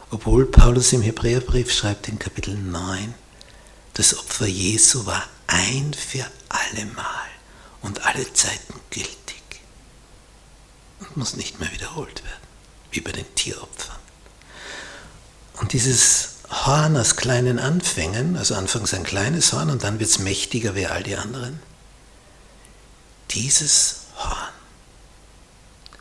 Obwohl 0.09 0.47
Paulus 0.47 0.91
im 0.91 1.03
Hebräerbrief 1.03 1.71
schreibt 1.71 2.07
in 2.07 2.17
Kapitel 2.17 2.55
9, 2.55 3.13
das 3.93 4.17
Opfer 4.17 4.47
Jesu 4.47 5.05
war 5.05 5.23
ein 5.45 5.93
für 5.93 6.25
allemal 6.49 7.29
und 7.83 8.03
alle 8.07 8.33
Zeiten 8.33 8.73
gültig 8.89 9.43
und 10.99 11.15
muss 11.15 11.35
nicht 11.35 11.59
mehr 11.59 11.71
wiederholt 11.71 12.23
werden, 12.23 12.47
wie 12.89 13.01
bei 13.01 13.11
den 13.11 13.35
Tieropfern. 13.35 13.99
Und 15.61 15.73
dieses 15.73 16.29
Horn 16.49 16.97
aus 16.97 17.17
kleinen 17.17 17.59
Anfängen, 17.59 18.35
also 18.35 18.55
anfangs 18.55 18.95
ein 18.95 19.03
kleines 19.03 19.53
Horn 19.53 19.69
und 19.69 19.83
dann 19.83 19.99
wird 19.99 20.09
es 20.09 20.17
mächtiger 20.17 20.73
wie 20.73 20.87
all 20.87 21.03
die 21.03 21.17
anderen, 21.17 21.59
dieses 23.29 23.97
Horn 24.17 24.54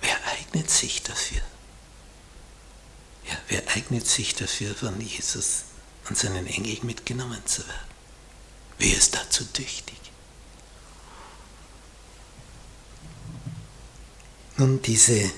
Wer 0.01 0.17
eignet 0.27 0.69
sich 0.69 1.01
dafür? 1.01 1.41
Ja, 3.27 3.37
wer 3.47 3.67
eignet 3.69 4.07
sich 4.07 4.35
dafür, 4.35 4.75
von 4.75 4.99
Jesus 4.99 5.63
und 6.09 6.17
seinen 6.17 6.45
Engeln 6.45 6.85
mitgenommen 6.85 7.41
zu 7.45 7.65
werden? 7.65 7.91
Wer 8.77 8.97
ist 8.97 9.15
dazu 9.15 9.45
tüchtig? 9.45 10.00
Nun, 14.57 14.81
diese 14.81 15.31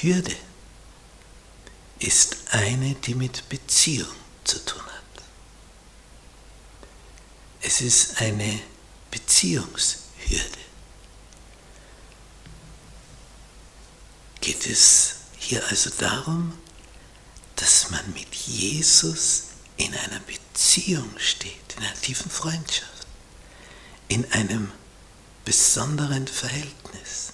Hürde 0.00 0.34
ist 1.98 2.36
eine, 2.50 2.94
die 2.94 3.14
mit 3.14 3.48
Beziehung 3.48 4.08
zu 4.44 4.64
tun 4.64 4.82
hat. 4.82 5.24
Es 7.62 7.80
ist 7.80 8.20
eine 8.20 8.60
Beziehungshürde. 9.10 10.58
Geht 14.40 14.66
es 14.66 15.16
hier 15.38 15.66
also 15.68 15.90
darum, 15.98 16.58
dass 17.56 17.90
man 17.90 18.12
mit 18.14 18.34
Jesus 18.34 19.44
in 19.76 19.94
einer 19.94 20.20
Beziehung 20.20 21.10
steht, 21.18 21.74
in 21.76 21.84
einer 21.84 22.00
tiefen 22.00 22.30
Freundschaft, 22.30 23.06
in 24.08 24.30
einem 24.32 24.72
besonderen 25.44 26.26
Verhältnis. 26.26 27.32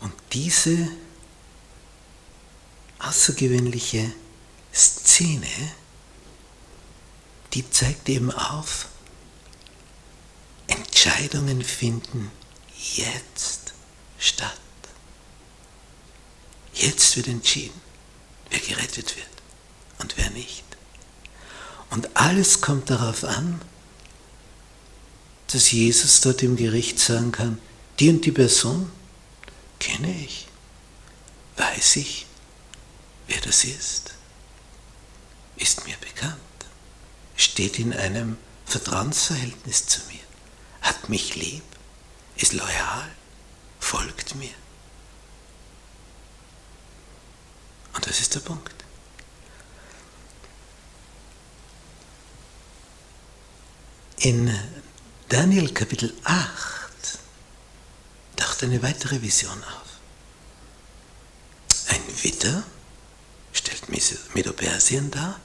Und 0.00 0.12
diese 0.32 0.88
außergewöhnliche 2.98 4.12
Szene, 4.72 5.46
die 7.52 7.68
zeigt 7.70 8.08
eben 8.08 8.30
auf, 8.30 8.86
Entscheidungen 10.66 11.62
finden 11.62 12.30
jetzt 12.94 13.72
statt. 14.18 14.58
Jetzt 16.74 17.16
wird 17.16 17.28
entschieden, 17.28 17.80
wer 18.48 18.60
gerettet 18.60 19.16
wird 19.16 19.26
und 19.98 20.16
wer 20.16 20.30
nicht. 20.30 20.64
Und 21.90 22.16
alles 22.16 22.60
kommt 22.60 22.88
darauf 22.90 23.24
an, 23.24 23.60
dass 25.52 25.72
Jesus 25.72 26.20
dort 26.20 26.42
im 26.42 26.56
Gericht 26.56 26.98
sagen 26.98 27.32
kann, 27.32 27.58
die 27.98 28.08
und 28.08 28.24
die 28.24 28.32
Person 28.32 28.90
kenne 29.78 30.14
ich, 30.22 30.46
weiß 31.56 31.96
ich, 31.96 32.26
wer 33.26 33.40
das 33.40 33.64
ist, 33.64 34.14
ist 35.56 35.86
mir 35.86 35.96
bekannt, 35.96 36.36
steht 37.36 37.78
in 37.78 37.92
einem 37.92 38.36
Vertrauensverhältnis 38.66 39.86
zu 39.86 40.00
mir, 40.08 40.20
hat 40.82 41.08
mich 41.08 41.34
lieb, 41.34 41.64
ist 42.36 42.52
loyal, 42.52 43.10
folgt 43.80 44.36
mir. 44.36 44.54
Und 47.94 48.06
das 48.06 48.20
ist 48.20 48.34
der 48.34 48.40
Punkt. 48.40 48.74
In 54.18 54.54
Daniel 55.30 55.72
Kapitel 55.72 56.12
8 56.24 57.18
taucht 58.34 58.64
eine 58.64 58.82
weitere 58.82 59.22
Vision 59.22 59.62
auf. 59.62 59.88
Ein 61.86 62.02
Witter 62.24 62.64
stellt 63.52 63.88
Medo-Persien 64.34 65.12
dar 65.12 65.38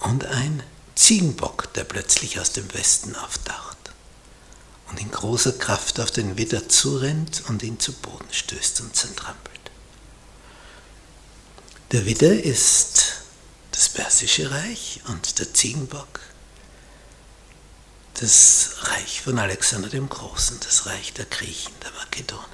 und 0.00 0.24
ein 0.24 0.64
Ziegenbock, 0.96 1.72
der 1.74 1.84
plötzlich 1.84 2.40
aus 2.40 2.50
dem 2.50 2.74
Westen 2.74 3.14
auftaucht 3.14 3.76
und 4.90 4.98
in 5.00 5.12
großer 5.12 5.52
Kraft 5.52 6.00
auf 6.00 6.10
den 6.10 6.36
Widder 6.36 6.68
zurennt 6.68 7.44
und 7.48 7.62
ihn 7.62 7.78
zu 7.78 7.92
Boden 7.92 8.32
stößt 8.32 8.80
und 8.80 8.96
zertrampelt. 8.96 9.60
Der 11.92 12.04
Widder 12.04 12.32
ist 12.32 13.22
das 13.70 13.88
Persische 13.90 14.50
Reich 14.50 15.02
und 15.06 15.38
der 15.38 15.54
Ziegenbock 15.54 16.18
das 18.20 18.76
Reich 18.82 19.20
von 19.20 19.38
Alexander 19.38 19.88
dem 19.88 20.08
Großen, 20.08 20.58
das 20.60 20.86
Reich 20.86 21.12
der 21.12 21.26
Griechen, 21.26 21.72
der 21.82 21.90
Makedonen. 21.92 22.44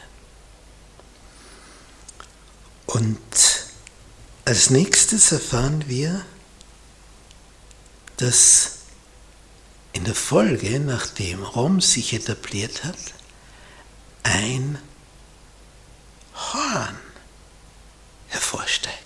Und 2.87 3.67
als 4.45 4.71
nächstes 4.71 5.31
erfahren 5.31 5.85
wir, 5.89 6.25
dass 8.17 8.79
in 9.93 10.05
der 10.05 10.15
Folge, 10.15 10.81
nachdem 10.81 11.43
Rom 11.43 11.81
sich 11.81 12.13
etabliert 12.13 12.83
hat, 12.85 12.99
ein 14.23 14.79
Horn 16.35 16.99
hervorsteigt. 18.29 18.99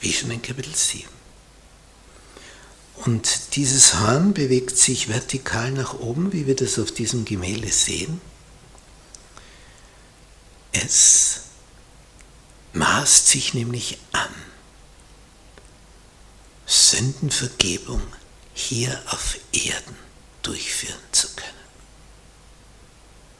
Wie 0.00 0.12
schon 0.12 0.30
in 0.30 0.42
Kapitel 0.42 0.74
7. 0.74 1.17
Und 3.08 3.56
dieses 3.56 4.00
Horn 4.00 4.34
bewegt 4.34 4.76
sich 4.76 5.08
vertikal 5.08 5.70
nach 5.70 5.94
oben, 5.94 6.34
wie 6.34 6.46
wir 6.46 6.54
das 6.54 6.78
auf 6.78 6.92
diesem 6.92 7.24
Gemälde 7.24 7.72
sehen. 7.72 8.20
Es 10.72 11.40
maßt 12.74 13.26
sich 13.26 13.54
nämlich 13.54 13.96
an, 14.12 14.28
Sündenvergebung 16.66 18.02
hier 18.52 19.02
auf 19.06 19.38
Erden 19.52 19.96
durchführen 20.42 21.00
zu 21.10 21.28
können. 21.28 21.48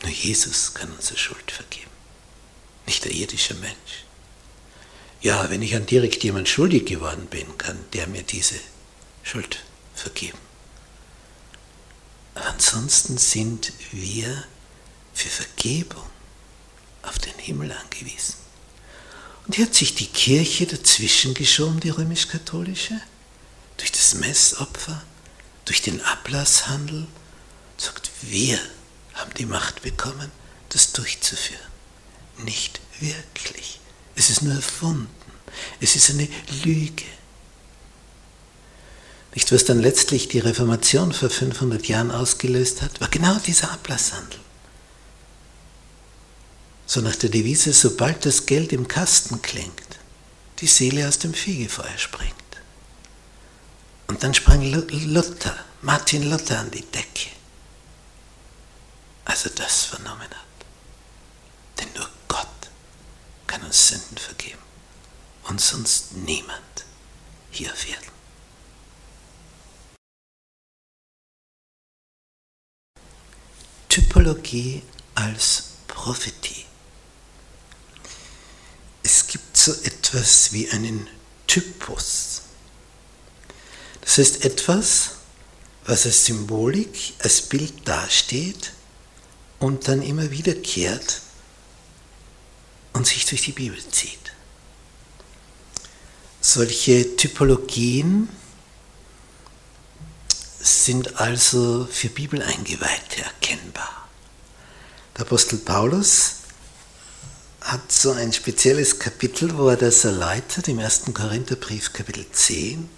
Nur 0.01 0.13
Jesus 0.13 0.73
kann 0.73 0.91
unsere 0.93 1.19
Schuld 1.19 1.51
vergeben, 1.51 1.91
nicht 2.87 3.05
der 3.05 3.13
irdische 3.13 3.53
Mensch. 3.53 4.07
Ja, 5.21 5.51
wenn 5.51 5.61
ich 5.61 5.77
an 5.77 5.85
direkt 5.85 6.25
jemand 6.25 6.49
schuldig 6.49 6.87
geworden 6.87 7.27
bin, 7.27 7.59
kann 7.59 7.79
der 7.93 8.07
mir 8.07 8.23
diese 8.23 8.55
Schuld 9.29 9.63
vergeben. 9.95 10.39
Ansonsten 12.35 13.19
sind 13.19 13.73
wir 13.91 14.45
für 15.13 15.29
Vergebung 15.29 16.07
auf 17.03 17.19
den 17.19 17.35
Himmel 17.39 17.73
angewiesen. 17.73 18.37
Und 19.47 19.57
hier 19.57 19.67
hat 19.67 19.75
sich 19.75 19.95
die 19.95 20.07
Kirche 20.07 20.67
dazwischen 20.67 21.35
geschoben, 21.35 21.81
die 21.81 21.91
römisch-katholische, 21.91 23.01
durch 23.77 23.93
das 23.93 24.15
Messopfer, 24.15 25.03
durch 25.67 25.83
den 25.83 26.01
Ablasshandel, 26.03 27.07
sagt, 27.77 28.11
wir 28.23 28.59
haben 29.15 29.35
die 29.35 29.47
Macht 29.47 29.83
bekommen, 29.83 30.33
das 30.71 30.93
durchzuführen. 30.93 31.61
Nicht 32.39 32.81
wirklich. 33.01 33.81
Es 34.17 34.31
ist 34.31 34.43
nur 34.43 34.55
erfunden. 34.55 35.09
Es 35.81 35.97
ist 35.97 36.11
eine 36.11 36.29
Lüge. 36.65 37.05
Nicht, 39.35 39.53
was 39.53 39.65
dann 39.65 39.81
letztlich 39.81 40.29
die 40.29 40.39
Reformation 40.39 41.13
vor 41.13 41.31
500 41.31 41.87
Jahren 41.87 42.11
ausgelöst 42.11 42.83
hat, 42.83 43.01
war 43.01 43.09
genau 43.09 43.37
dieser 43.39 43.71
Ablasshandel. 43.71 44.41
So 46.87 47.01
nach 47.03 47.17
der 47.17 47.29
Devise, 47.29 47.73
sobald 47.73 48.25
das 48.25 48.47
Geld 48.47 48.73
im 48.73 48.89
Kasten 48.89 49.43
klingt, 49.43 49.99
die 50.61 50.67
Seele 50.67 51.07
aus 51.07 51.19
dem 51.19 51.35
Fegefeuer 51.35 51.99
springt. 51.99 52.35
Und 54.07 54.23
dann 54.23 54.33
sprang 54.33 54.63
Luther, 54.63 55.55
Martin 55.83 56.29
Luther 56.31 56.59
an 56.61 56.71
die 56.71 56.83
Decke, 56.83 57.29
als 59.27 59.45
er 59.45 59.51
das 59.51 59.85
vernommen 59.85 60.23
hat. 60.23 60.67
Denn 61.79 61.89
nur 61.95 62.09
Gott 62.27 62.49
kann 63.47 63.63
uns 63.63 63.89
Sünden 63.89 64.17
vergeben 64.17 64.59
und 65.45 65.61
sonst 65.61 66.15
niemand 66.15 66.87
hier 67.51 67.71
auf 67.71 67.89
Erden. 67.89 68.18
Typologie 73.99 74.81
als 75.17 75.71
Prophetie. 75.89 76.67
Es 79.03 79.27
gibt 79.27 79.57
so 79.57 79.73
etwas 79.73 80.53
wie 80.53 80.71
einen 80.71 81.09
Typus. 81.49 82.43
Das 84.01 84.19
heißt 84.19 84.45
etwas, 84.45 85.17
was 85.85 86.07
als 86.07 86.27
Symbolik, 86.27 87.15
als 87.19 87.43
Bild 87.43 87.89
dasteht 87.89 88.73
und 89.59 89.89
dann 89.89 90.03
immer 90.03 90.31
wiederkehrt 90.31 91.21
und 92.93 93.05
sich 93.05 93.27
durch 93.27 93.43
die 93.43 93.53
Bibel 93.53 93.85
zieht. 93.91 94.33
Solche 96.41 97.17
Typologien 97.17 98.29
sind 100.69 101.21
also 101.21 101.89
für 101.91 102.09
Bibeleingeweihte 102.09 103.23
erkennbar. 103.23 104.09
Der 105.17 105.23
Apostel 105.27 105.59
Paulus 105.59 106.35
hat 107.61 107.91
so 107.93 108.13
ein 108.13 108.33
spezielles 108.33 108.99
Kapitel, 108.99 109.57
wo 109.57 109.69
er 109.69 109.77
das 109.77 110.05
erläutert, 110.05 110.69
im 110.69 110.79
1. 110.79 111.03
Korintherbrief 111.13 111.93
Kapitel 111.93 112.27
10, 112.31 112.89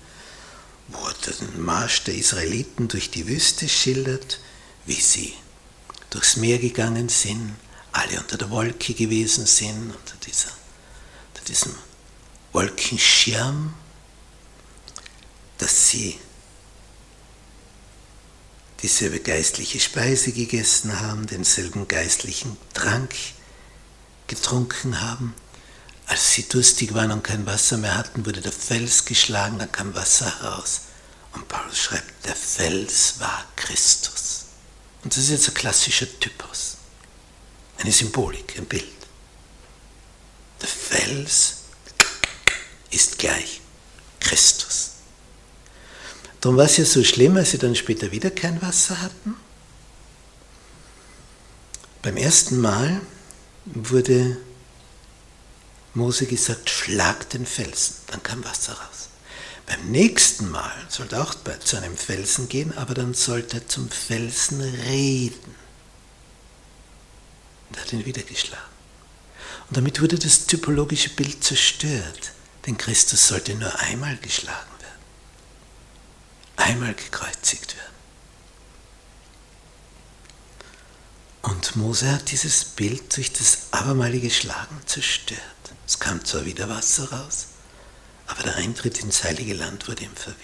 wo 0.88 0.98
er 1.06 1.14
den 1.14 1.60
Marsch 1.60 2.04
der 2.04 2.14
Israeliten 2.14 2.88
durch 2.88 3.10
die 3.10 3.26
Wüste 3.26 3.68
schildert, 3.68 4.40
wie 4.86 5.00
sie 5.00 5.34
durchs 6.10 6.36
Meer 6.36 6.58
gegangen 6.58 7.08
sind, 7.08 7.54
alle 7.92 8.20
unter 8.20 8.38
der 8.38 8.50
Wolke 8.50 8.94
gewesen 8.94 9.46
sind, 9.46 9.94
unter, 9.94 10.16
dieser, 10.26 10.50
unter 11.28 11.44
diesem 11.46 11.74
Wolkenschirm, 12.52 13.74
dass 15.58 15.88
sie 15.88 16.18
dieselbe 18.82 19.20
geistliche 19.20 19.80
Speise 19.80 20.32
gegessen 20.32 21.00
haben, 21.00 21.26
denselben 21.26 21.86
geistlichen 21.88 22.56
Trank 22.74 23.14
getrunken 24.26 25.00
haben. 25.00 25.34
Als 26.06 26.32
sie 26.32 26.48
durstig 26.48 26.94
waren 26.94 27.12
und 27.12 27.22
kein 27.22 27.46
Wasser 27.46 27.76
mehr 27.76 27.96
hatten, 27.96 28.26
wurde 28.26 28.40
der 28.40 28.52
Fels 28.52 29.04
geschlagen, 29.04 29.58
dann 29.58 29.70
kam 29.70 29.94
Wasser 29.94 30.40
heraus. 30.40 30.82
Und 31.32 31.46
Paulus 31.46 31.78
schreibt, 31.78 32.26
der 32.26 32.34
Fels 32.34 33.20
war 33.20 33.44
Christus. 33.56 34.46
Und 35.04 35.16
das 35.16 35.24
ist 35.24 35.30
jetzt 35.30 35.48
ein 35.48 35.54
klassischer 35.54 36.06
Typus, 36.18 36.76
eine 37.78 37.92
Symbolik, 37.92 38.58
ein 38.58 38.66
Bild. 38.66 38.84
Der 40.60 40.68
Fels 40.68 41.54
ist 42.90 43.18
gleich 43.18 43.60
Christus. 44.18 44.79
Darum 46.40 46.56
war 46.56 46.64
es 46.64 46.78
ja 46.78 46.84
so 46.84 47.04
schlimm, 47.04 47.36
als 47.36 47.50
sie 47.50 47.58
dann 47.58 47.74
später 47.74 48.12
wieder 48.12 48.30
kein 48.30 48.60
Wasser 48.62 49.00
hatten. 49.00 49.36
Beim 52.02 52.16
ersten 52.16 52.58
Mal 52.58 53.02
wurde 53.66 54.38
Mose 55.92 56.24
gesagt, 56.24 56.70
schlag 56.70 57.28
den 57.30 57.44
Felsen, 57.44 57.96
dann 58.06 58.22
kam 58.22 58.42
Wasser 58.44 58.72
raus. 58.72 59.08
Beim 59.66 59.90
nächsten 59.90 60.50
Mal 60.50 60.72
sollte 60.88 61.22
auch 61.22 61.34
zu 61.62 61.76
einem 61.76 61.96
Felsen 61.96 62.48
gehen, 62.48 62.76
aber 62.76 62.94
dann 62.94 63.12
sollte 63.12 63.58
er 63.58 63.68
zum 63.68 63.90
Felsen 63.90 64.60
reden. 64.62 65.54
Und 67.68 67.76
er 67.76 67.82
hat 67.82 67.92
ihn 67.92 68.06
wieder 68.06 68.22
geschlagen. 68.22 68.62
Und 69.68 69.76
damit 69.76 70.00
wurde 70.00 70.18
das 70.18 70.46
typologische 70.46 71.10
Bild 71.10 71.44
zerstört, 71.44 72.32
denn 72.66 72.78
Christus 72.78 73.28
sollte 73.28 73.54
nur 73.54 73.78
einmal 73.80 74.16
geschlagen 74.16 74.79
einmal 76.60 76.94
gekreuzigt 76.94 77.76
werden. 77.76 77.90
Und 81.42 81.76
Mose 81.76 82.10
hat 82.12 82.30
dieses 82.30 82.64
Bild 82.64 83.16
durch 83.16 83.32
das 83.32 83.68
abermalige 83.70 84.30
Schlagen 84.30 84.80
zerstört. 84.86 85.40
Es 85.86 85.98
kam 85.98 86.24
zwar 86.24 86.44
wieder 86.44 86.68
Wasser 86.68 87.10
raus, 87.10 87.48
aber 88.26 88.42
der 88.42 88.56
Eintritt 88.56 89.00
ins 89.00 89.24
heilige 89.24 89.54
Land 89.54 89.88
wurde 89.88 90.04
ihm 90.04 90.14
verwehrt. 90.14 90.38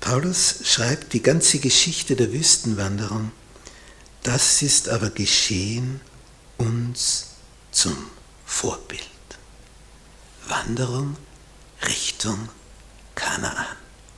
Paulus 0.00 0.60
schreibt 0.64 1.12
die 1.12 1.22
ganze 1.22 1.58
Geschichte 1.58 2.16
der 2.16 2.32
Wüstenwanderung, 2.32 3.30
das 4.22 4.62
ist 4.62 4.88
aber 4.88 5.10
geschehen 5.10 6.00
uns 6.56 7.26
zum 7.70 7.96
Vorbild. 8.44 9.17
Wanderung 10.68 11.16
Richtung 11.86 12.50
Kanaan, 13.14 13.64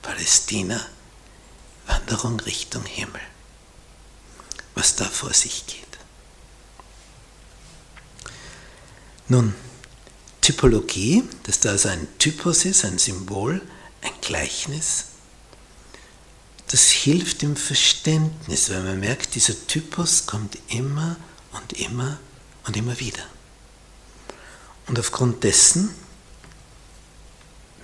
Palästina, 0.03 0.85
Wanderung 1.87 2.41
Richtung 2.41 2.85
Himmel, 2.87 3.21
was 4.75 4.97
da 4.97 5.05
vor 5.05 5.33
sich 5.33 5.65
geht. 5.67 5.87
Nun, 9.29 9.55
Typologie, 10.41 11.23
dass 11.45 11.61
da 11.61 11.71
also 11.71 11.89
ein 11.89 12.09
Typus 12.19 12.65
ist, 12.65 12.85
ein 12.85 12.99
Symbol, 12.99 13.63
ein 14.03 14.21
Gleichnis, 14.21 15.05
das 16.67 16.91
hilft 16.91 17.45
im 17.45 17.55
Verständnis, 17.55 18.71
weil 18.71 18.83
man 18.83 18.99
merkt, 18.99 19.37
dieser 19.37 19.55
Typus 19.69 20.27
kommt 20.27 20.59
immer 20.67 21.15
und 21.53 21.75
immer 21.75 22.19
und 22.67 22.77
immer 22.77 22.99
wieder. 22.99 23.23
Und 24.89 24.99
aufgrund 24.99 25.45
dessen 25.45 25.95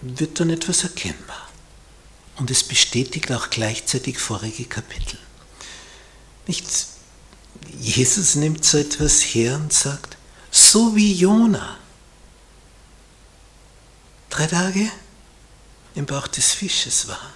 wird 0.00 0.40
dann 0.40 0.50
etwas 0.50 0.82
erkennbar. 0.82 1.48
Und 2.36 2.50
es 2.50 2.62
bestätigt 2.62 3.32
auch 3.32 3.50
gleichzeitig 3.50 4.18
vorige 4.18 4.64
Kapitel. 4.66 5.18
Nicht? 6.46 6.66
Jesus 7.78 8.34
nimmt 8.34 8.64
so 8.64 8.78
etwas 8.78 9.22
her 9.22 9.56
und 9.56 9.72
sagt, 9.72 10.16
so 10.50 10.94
wie 10.94 11.12
Jona 11.14 11.78
drei 14.30 14.46
Tage 14.46 14.90
im 15.94 16.04
Bauch 16.04 16.26
des 16.28 16.52
Fisches 16.52 17.08
war, 17.08 17.32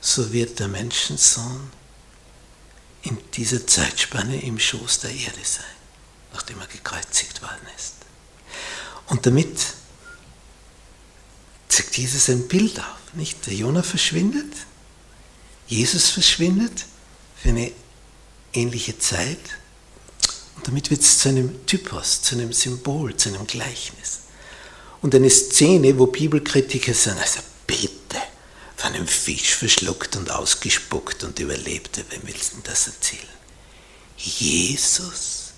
so 0.00 0.32
wird 0.32 0.60
der 0.60 0.68
Menschensohn 0.68 1.70
in 3.02 3.18
dieser 3.34 3.66
Zeitspanne 3.66 4.40
im 4.42 4.58
Schoß 4.58 5.00
der 5.00 5.10
Erde 5.10 5.40
sein, 5.42 5.64
nachdem 6.32 6.60
er 6.60 6.66
gekreuzigt 6.66 7.42
worden 7.42 7.66
ist. 7.76 7.94
Und 9.08 9.26
damit 9.26 9.74
Jesus 11.98 12.28
ein 12.28 12.46
Bild 12.48 12.78
auf. 12.78 13.14
Nicht? 13.14 13.46
Der 13.46 13.54
Jonah 13.54 13.82
verschwindet, 13.82 14.52
Jesus 15.66 16.10
verschwindet 16.10 16.86
für 17.36 17.50
eine 17.50 17.72
ähnliche 18.52 18.98
Zeit 18.98 19.38
und 20.56 20.66
damit 20.66 20.90
wird 20.90 21.02
es 21.02 21.18
zu 21.18 21.28
einem 21.28 21.66
Typos, 21.66 22.22
zu 22.22 22.34
einem 22.34 22.52
Symbol, 22.52 23.16
zu 23.16 23.28
einem 23.28 23.46
Gleichnis. 23.46 24.20
Und 25.00 25.14
eine 25.14 25.30
Szene, 25.30 25.96
wo 25.98 26.06
Bibelkritiker 26.06 26.94
sagen, 26.94 27.20
also 27.20 27.40
bitte, 27.66 28.18
von 28.76 28.92
einem 28.92 29.06
Fisch 29.06 29.54
verschluckt 29.54 30.16
und 30.16 30.30
ausgespuckt 30.30 31.22
und 31.22 31.38
überlebte, 31.38 32.04
wem 32.10 32.22
willst 32.24 32.54
du 32.54 32.56
das 32.64 32.88
erzählen? 32.88 33.22
Jesus 34.16 35.52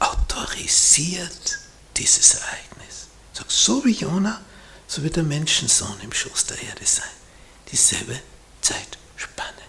autorisiert 0.00 1.58
dieses 1.96 2.34
Ereignis. 2.34 3.06
Sagt, 3.32 3.52
so 3.52 3.84
wie 3.84 3.92
Jona, 3.92 4.40
so 4.92 5.02
wird 5.02 5.16
der 5.16 5.22
Menschensohn 5.22 5.98
im 6.02 6.12
Schoß 6.12 6.44
der 6.46 6.60
Erde 6.60 6.84
sein. 6.84 7.08
Dieselbe 7.70 8.20
Zeitspanne. 8.60 9.62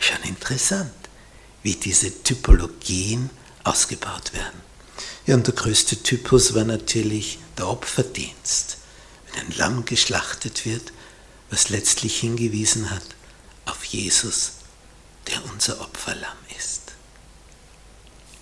Schon 0.00 0.20
interessant, 0.24 0.92
wie 1.62 1.76
diese 1.76 2.24
Typologien 2.24 3.30
ausgebaut 3.62 4.32
werden. 4.32 4.60
Ja, 5.24 5.36
und 5.36 5.46
der 5.46 5.54
größte 5.54 6.02
Typus 6.02 6.54
war 6.54 6.64
natürlich 6.64 7.38
der 7.58 7.68
Opferdienst, 7.68 8.78
wenn 9.26 9.46
ein 9.46 9.54
Lamm 9.56 9.84
geschlachtet 9.84 10.66
wird, 10.66 10.92
was 11.48 11.68
letztlich 11.68 12.18
hingewiesen 12.18 12.90
hat 12.90 13.06
auf 13.66 13.84
Jesus, 13.84 14.54
der 15.28 15.44
unser 15.44 15.80
Opferlamm 15.80 16.38
ist. 16.58 16.94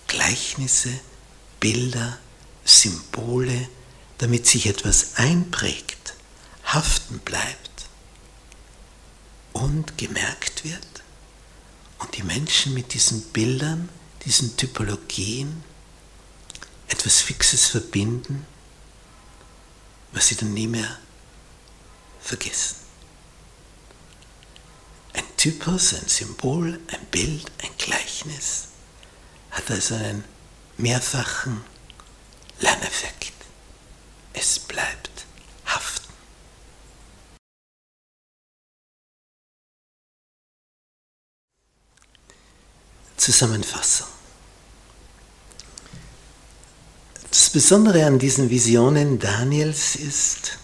Gleichnisse, 0.07 0.99
Bilder, 1.59 2.17
Symbole, 2.65 3.69
damit 4.19 4.45
sich 4.45 4.67
etwas 4.67 5.15
einprägt, 5.15 6.13
haften 6.65 7.19
bleibt 7.19 7.87
und 9.53 9.97
gemerkt 9.97 10.63
wird 10.63 11.03
und 11.99 12.15
die 12.15 12.23
Menschen 12.23 12.73
mit 12.73 12.93
diesen 12.93 13.21
Bildern, 13.31 13.89
diesen 14.25 14.55
Typologien 14.57 15.63
etwas 16.89 17.21
Fixes 17.21 17.67
verbinden, 17.67 18.45
was 20.11 20.27
sie 20.27 20.35
dann 20.35 20.53
nie 20.53 20.67
mehr 20.67 20.99
vergessen. 22.19 22.75
Ein 25.13 25.23
Typus, 25.37 25.93
ein 25.93 26.07
Symbol, 26.07 26.79
ein 26.87 27.05
Bild, 27.09 27.49
ein 27.63 27.71
Gleichnis 27.77 28.65
hat 29.51 29.71
also 29.71 29.95
einen 29.95 30.23
mehrfachen 30.77 31.61
Lerneffekt. 32.59 33.38
Es 34.33 34.59
bleibt 34.59 35.25
haften. 35.65 36.13
Zusammenfassung. 43.17 44.07
Das 47.29 47.49
Besondere 47.49 48.05
an 48.05 48.17
diesen 48.17 48.49
Visionen 48.49 49.19
Daniels 49.19 49.95
ist, 49.95 50.57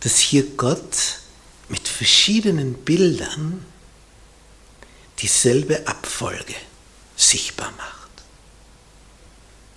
dass 0.00 0.18
hier 0.18 0.46
Gott 0.56 1.20
mit 1.68 1.88
verschiedenen 1.88 2.74
Bildern 2.74 3.64
dieselbe 5.18 5.86
Abfolge 5.88 6.54
sichtbar 7.16 7.72
macht. 7.72 8.10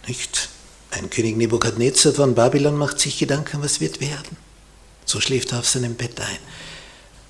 Nicht? 0.08 0.49
Ein 0.91 1.10
König 1.10 1.38
Nebukadnezar 1.38 2.13
von 2.13 2.36
Babylon 2.36 2.78
macht 2.78 2.99
sich 2.99 3.17
Gedanken, 3.19 3.62
was 3.62 3.80
wird 3.80 4.02
werden. 4.02 4.38
So 5.06 5.21
schläft 5.21 5.52
er 5.52 5.60
auf 5.60 5.67
seinem 5.67 5.95
Bett 5.95 6.19
ein. 6.19 6.38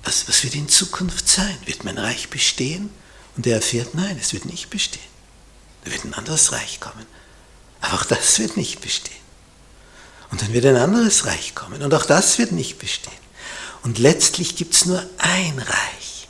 Was, 0.04 0.28
was 0.28 0.44
wird 0.44 0.54
in 0.54 0.68
Zukunft 0.68 1.28
sein? 1.28 1.56
Wird 1.66 1.84
mein 1.84 1.98
Reich 1.98 2.30
bestehen? 2.30 2.90
Und 3.36 3.46
er 3.46 3.56
erfährt, 3.56 3.94
nein, 3.94 4.18
es 4.20 4.32
wird 4.32 4.46
nicht 4.46 4.70
bestehen. 4.70 5.02
Da 5.84 5.92
wird 5.92 6.04
ein 6.04 6.14
anderes 6.14 6.52
Reich 6.52 6.80
kommen. 6.80 7.06
Aber 7.80 7.94
auch 7.94 8.04
das 8.04 8.38
wird 8.38 8.56
nicht 8.56 8.80
bestehen. 8.80 9.20
Und 10.30 10.42
dann 10.42 10.52
wird 10.52 10.66
ein 10.66 10.76
anderes 10.76 11.26
Reich 11.26 11.54
kommen 11.54 11.82
und 11.82 11.92
auch 11.92 12.06
das 12.06 12.38
wird 12.38 12.52
nicht 12.52 12.78
bestehen. 12.78 13.12
Und 13.82 13.98
letztlich 13.98 14.56
gibt 14.56 14.74
es 14.74 14.86
nur 14.86 15.04
ein 15.18 15.58
Reich, 15.58 16.28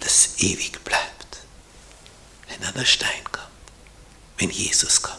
das 0.00 0.30
ewig 0.38 0.82
bleibt, 0.82 1.40
wenn 2.48 2.60
dann 2.62 2.74
der 2.74 2.86
Stein 2.86 3.24
kommt, 3.30 3.46
wenn 4.38 4.50
Jesus 4.50 5.02
kommt. 5.02 5.18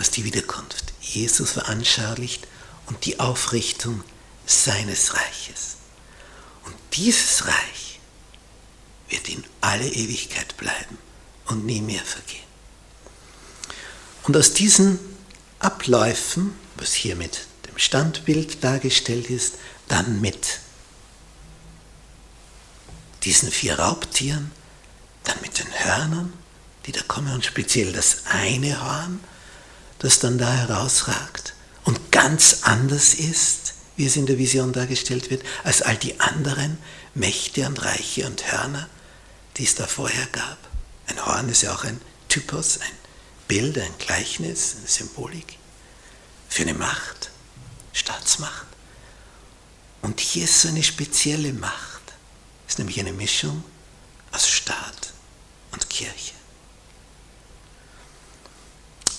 Was 0.00 0.10
die 0.10 0.24
Wiederkunft 0.24 0.94
Jesus 1.02 1.50
veranschaulicht 1.52 2.48
und 2.86 3.04
die 3.04 3.20
Aufrichtung 3.20 4.02
seines 4.46 5.14
Reiches. 5.14 5.76
Und 6.64 6.74
dieses 6.94 7.46
Reich 7.46 8.00
wird 9.10 9.28
in 9.28 9.44
alle 9.60 9.86
Ewigkeit 9.86 10.56
bleiben 10.56 10.96
und 11.48 11.66
nie 11.66 11.82
mehr 11.82 12.02
vergehen. 12.02 12.48
Und 14.22 14.38
aus 14.38 14.54
diesen 14.54 14.98
Abläufen, 15.58 16.54
was 16.76 16.94
hier 16.94 17.14
mit 17.14 17.40
dem 17.68 17.76
Standbild 17.76 18.64
dargestellt 18.64 19.28
ist, 19.28 19.56
dann 19.88 20.22
mit 20.22 20.60
diesen 23.24 23.50
vier 23.50 23.78
Raubtieren, 23.78 24.50
dann 25.24 25.38
mit 25.42 25.58
den 25.58 25.70
Hörnern, 25.70 26.32
die 26.86 26.92
da 26.92 27.02
kommen 27.02 27.34
und 27.34 27.44
speziell 27.44 27.92
das 27.92 28.22
eine 28.24 28.80
Horn, 28.82 29.20
das 30.00 30.18
dann 30.18 30.38
da 30.38 30.52
herausragt 30.52 31.54
und 31.84 32.10
ganz 32.10 32.60
anders 32.62 33.14
ist, 33.14 33.74
wie 33.96 34.06
es 34.06 34.16
in 34.16 34.26
der 34.26 34.38
Vision 34.38 34.72
dargestellt 34.72 35.30
wird, 35.30 35.42
als 35.62 35.82
all 35.82 35.96
die 35.96 36.18
anderen 36.20 36.78
Mächte 37.14 37.66
und 37.66 37.82
Reiche 37.82 38.26
und 38.26 38.50
Hörner, 38.50 38.88
die 39.56 39.64
es 39.64 39.74
da 39.74 39.86
vorher 39.86 40.26
gab. 40.32 40.58
Ein 41.06 41.24
Horn 41.24 41.48
ist 41.48 41.62
ja 41.62 41.74
auch 41.74 41.84
ein 41.84 42.00
Typus, 42.28 42.80
ein 42.80 42.92
Bild, 43.46 43.78
ein 43.78 43.92
Gleichnis, 43.98 44.76
eine 44.78 44.88
Symbolik 44.88 45.58
für 46.48 46.62
eine 46.62 46.74
Macht, 46.74 47.30
Staatsmacht. 47.92 48.66
Und 50.02 50.20
hier 50.20 50.44
ist 50.44 50.62
so 50.62 50.68
eine 50.68 50.82
spezielle 50.82 51.52
Macht. 51.52 52.00
Ist 52.66 52.78
nämlich 52.78 53.00
eine 53.00 53.12
Mischung 53.12 53.62
aus 54.32 54.48
Staat 54.48 55.12
und 55.72 55.90
Kirche. 55.90 56.39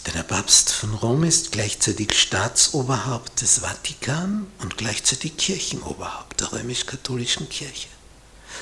Denn 0.05 0.13
der 0.13 0.23
Papst 0.23 0.71
von 0.71 0.95
Rom 0.95 1.23
ist 1.23 1.51
gleichzeitig 1.51 2.19
Staatsoberhaupt 2.19 3.41
des 3.41 3.59
Vatikan 3.59 4.47
und 4.59 4.77
gleichzeitig 4.77 5.37
Kirchenoberhaupt 5.37 6.39
der 6.39 6.53
römisch-katholischen 6.53 7.49
Kirche. 7.49 7.87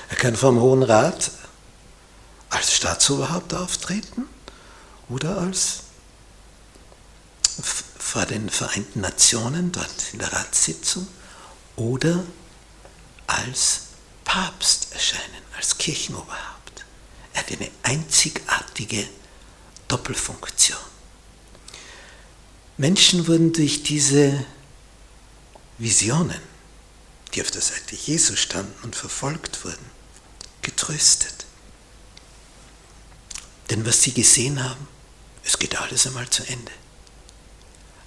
Er 0.09 0.17
kann 0.17 0.35
vom 0.35 0.59
Hohen 0.59 0.83
Rat 0.83 1.31
als 2.49 2.73
Staatsoberhaupt 2.75 3.53
auftreten 3.53 4.25
oder 5.07 5.37
als 5.37 5.83
vor 7.97 8.25
den 8.25 8.49
Vereinten 8.49 9.01
Nationen 9.01 9.71
dort 9.71 10.13
in 10.13 10.19
der 10.19 10.33
Ratssitzung 10.33 11.07
oder 11.75 12.23
als 13.27 13.81
Papst 14.25 14.91
erscheinen, 14.91 15.43
als 15.55 15.77
Kirchenoberhaupt. 15.77 16.85
Er 17.33 17.41
hat 17.41 17.51
eine 17.51 17.69
einzigartige 17.83 19.07
Doppelfunktion. 19.87 20.88
Menschen 22.79 23.27
wurden 23.27 23.51
durch 23.51 23.83
diese 23.83 24.45
Visionen, 25.79 26.39
die 27.33 27.41
auf 27.41 27.51
der 27.51 27.61
Seite 27.61 27.93
Jesu 27.93 28.37
standen 28.37 28.73
und 28.83 28.95
verfolgt 28.95 29.65
wurden, 29.65 29.85
getröstet. 30.61 31.45
Denn 33.69 33.85
was 33.85 34.01
sie 34.01 34.13
gesehen 34.13 34.63
haben, 34.63 34.87
es 35.43 35.59
geht 35.59 35.75
alles 35.75 36.07
einmal 36.07 36.29
zu 36.29 36.47
Ende. 36.47 36.71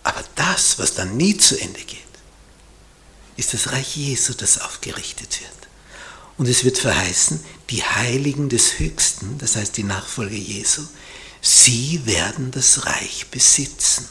Aber 0.04 0.24
das, 0.36 0.78
was 0.78 0.94
dann 0.94 1.18
nie 1.18 1.36
zu 1.36 1.60
Ende 1.60 1.80
geht, 1.80 1.98
ist 3.36 3.52
das 3.52 3.72
Reich 3.72 3.94
Jesu, 3.94 4.32
das 4.32 4.56
aufgerichtet 4.58 5.42
wird. 5.42 5.68
Und 6.38 6.48
es 6.48 6.64
wird 6.64 6.78
verheißen, 6.78 7.44
die 7.68 7.84
Heiligen 7.84 8.48
des 8.48 8.78
Höchsten, 8.78 9.36
das 9.36 9.54
heißt 9.54 9.76
die 9.76 9.84
Nachfolger 9.84 10.34
Jesu, 10.34 10.82
sie 11.42 12.06
werden 12.06 12.52
das 12.52 12.86
Reich 12.86 13.26
besitzen. 13.30 14.08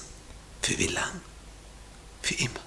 Für 0.62 0.78
wie 0.78 0.88
lang? 0.88 1.21
Für 2.21 2.36
immer. 2.36 2.60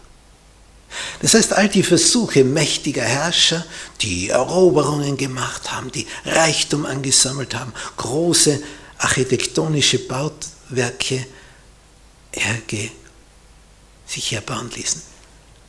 Das 1.21 1.35
heißt, 1.35 1.53
all 1.53 1.69
die 1.69 1.83
Versuche 1.83 2.45
mächtiger 2.45 3.03
Herrscher, 3.03 3.65
die 4.01 4.29
Eroberungen 4.29 5.17
gemacht 5.17 5.73
haben, 5.73 5.91
die 5.91 6.07
Reichtum 6.25 6.87
angesammelt 6.87 7.55
haben, 7.55 7.73
große 7.97 8.63
architektonische 8.99 9.99
Bauwerke 10.07 11.27
herge 12.33 12.91
sich 14.07 14.33
herbauen 14.33 14.71
ließen, 14.71 15.03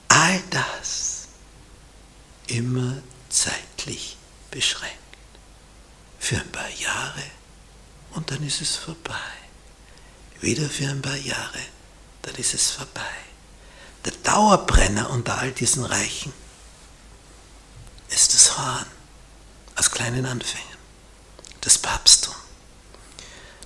all 0.08 0.42
das 0.50 1.28
immer 2.48 2.98
zeitlich 3.30 4.18
beschränkt. 4.52 4.96
Für 6.20 6.38
ein 6.38 6.52
paar 6.52 6.70
Jahre 6.70 7.24
und 8.14 8.32
dann 8.32 8.46
ist 8.46 8.62
es 8.62 8.76
vorbei. 8.76 9.14
Wieder 10.42 10.70
für 10.70 10.88
ein 10.88 11.02
paar 11.02 11.18
Jahre, 11.18 11.60
dann 12.26 12.36
ist 12.36 12.54
es 12.54 12.72
vorbei 12.72 13.26
der 14.06 14.14
Dauerbrenner 14.24 15.10
unter 15.10 15.40
all 15.40 15.52
diesen 15.52 15.84
Reichen 15.84 16.32
ist 18.10 18.34
das 18.34 18.58
Horn 18.58 18.86
aus 19.76 19.92
kleinen 19.92 20.26
Anfängen, 20.26 20.78
das 21.62 21.80
Papsttum. 21.80 22.36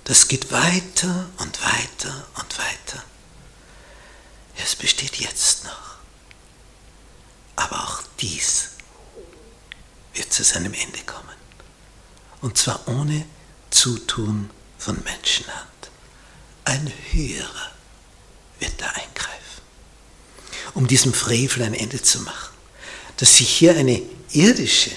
Das 0.04 0.26
geht 0.26 0.50
weiter 0.50 1.28
und 1.38 1.62
weiter 1.62 2.26
und 2.36 2.58
weiter. 2.58 3.04
Es 4.56 4.74
besteht 4.74 5.16
jetzt 5.16 5.64
noch. 5.64 5.96
Aber 7.56 7.84
auch 7.84 8.02
dies 8.18 8.70
wird 10.14 10.32
zu 10.32 10.42
seinem 10.42 10.72
Ende 10.72 11.00
kommen. 11.04 11.28
Und 12.40 12.58
zwar 12.58 12.88
ohne 12.88 13.26
Zutun 13.68 14.50
von 14.78 15.00
Menschenhand. 15.04 15.68
Ein 16.64 16.92
höherer 17.12 17.70
wird 18.60 18.72
da 18.78 18.86
eingreifen 18.86 19.40
um 20.74 20.86
diesem 20.86 21.12
Frevel 21.12 21.62
ein 21.62 21.74
Ende 21.74 22.02
zu 22.02 22.20
machen. 22.20 22.54
Dass 23.16 23.36
sich 23.36 23.48
hier 23.50 23.76
eine 23.76 24.02
irdische, 24.32 24.92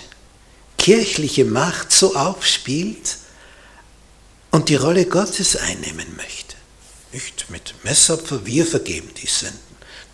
kirchliche 0.78 1.46
Macht 1.46 1.92
so 1.92 2.16
aufspielt 2.16 3.18
und 4.52 4.70
die 4.70 4.76
Rolle 4.76 5.06
Gottes 5.06 5.56
einnehmen 5.56 6.16
möchte. 6.16 6.56
Nicht 7.12 7.50
mit 7.50 7.76
Messopfer, 7.84 8.46
wir 8.46 8.66
vergeben 8.66 9.10
die 9.22 9.28
Sünden. 9.28 9.60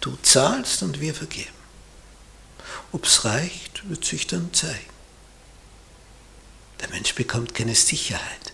Du 0.01 0.17
zahlst 0.21 0.81
und 0.81 0.99
wir 0.99 1.13
vergeben. 1.13 1.49
Ob 2.91 3.05
es 3.05 3.25
reicht, 3.25 3.87
wird 3.89 4.03
sich 4.03 4.27
dann 4.27 4.53
zeigen. 4.53 4.79
Der 6.81 6.89
Mensch 6.89 7.13
bekommt 7.13 7.53
keine 7.53 7.75
Sicherheit. 7.75 8.53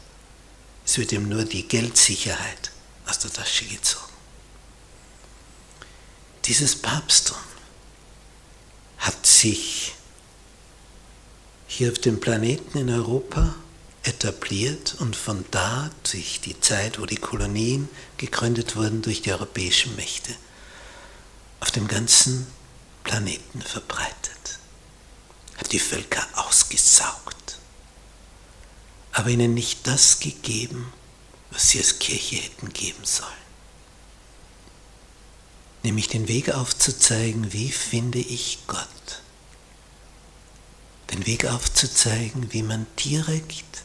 Es 0.85 0.97
wird 0.97 1.11
ihm 1.11 1.29
nur 1.29 1.45
die 1.45 1.67
Geldsicherheit 1.67 2.71
aus 3.07 3.19
der 3.19 3.31
Tasche 3.31 3.65
gezogen. 3.65 4.14
Dieses 6.47 6.75
Papsttum 6.75 7.37
hat 8.99 9.25
sich 9.25 9.95
hier 11.67 11.91
auf 11.91 11.97
dem 11.97 12.19
Planeten 12.19 12.77
in 12.77 12.89
Europa 12.91 13.55
etabliert 14.03 14.95
und 14.99 15.15
von 15.15 15.43
da 15.49 15.89
sich 16.03 16.41
die 16.41 16.59
Zeit, 16.59 16.99
wo 16.99 17.07
die 17.07 17.15
Kolonien 17.15 17.89
gegründet 18.17 18.75
wurden 18.75 19.01
durch 19.01 19.23
die 19.23 19.31
europäischen 19.31 19.95
Mächte, 19.95 20.35
auf 21.61 21.71
dem 21.71 21.87
ganzen 21.87 22.45
Planeten 23.03 23.63
verbreitet, 23.63 24.59
hat 25.57 25.71
die 25.71 25.79
Völker 25.79 26.27
ausgesaugt, 26.35 27.57
aber 29.13 29.29
ihnen 29.29 29.55
nicht 29.55 29.87
das 29.87 30.19
gegeben, 30.19 30.93
was 31.49 31.69
sie 31.69 31.79
als 31.79 31.97
Kirche 31.97 32.35
hätten 32.35 32.71
geben 32.71 33.03
sollen 33.03 33.44
nämlich 35.85 36.07
den 36.07 36.27
Weg 36.27 36.49
aufzuzeigen, 36.49 37.53
wie 37.53 37.71
finde 37.71 38.19
ich 38.19 38.59
Gott. 38.67 39.21
Den 41.11 41.25
Weg 41.25 41.45
aufzuzeigen, 41.45 42.51
wie 42.51 42.63
man 42.63 42.87
direkt 42.99 43.83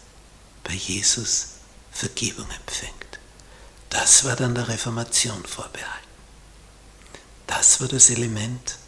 bei 0.64 0.72
Jesus 0.72 1.48
Vergebung 1.92 2.48
empfängt. 2.50 3.20
Das 3.90 4.24
war 4.24 4.34
dann 4.34 4.54
der 4.54 4.68
Reformation 4.68 5.44
vorbehalten. 5.44 6.08
Das 7.46 7.80
war 7.80 7.88
das 7.88 8.08
Element, 8.10 8.78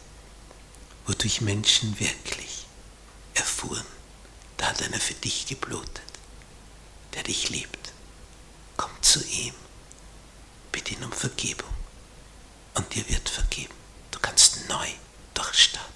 wodurch 1.05 1.41
Menschen 1.41 1.99
wirklich 1.99 2.65
erfuhren, 3.35 3.85
da 4.57 4.67
hat 4.67 4.81
einer 4.81 4.99
für 4.99 5.13
dich 5.13 5.45
geblutet, 5.45 6.01
der 7.13 7.23
dich 7.23 7.49
liebt. 7.49 7.91
Komm 8.77 8.91
zu 9.01 9.23
ihm, 9.25 9.53
bitte 10.71 10.93
ihn 10.93 11.03
um 11.03 11.11
Vergebung 11.11 11.72
und 12.75 12.93
dir 12.93 13.07
wird 13.09 13.29
vergeben. 13.29 13.73
Du 14.11 14.19
kannst 14.19 14.67
neu 14.69 14.87
durchstarten. 15.33 15.92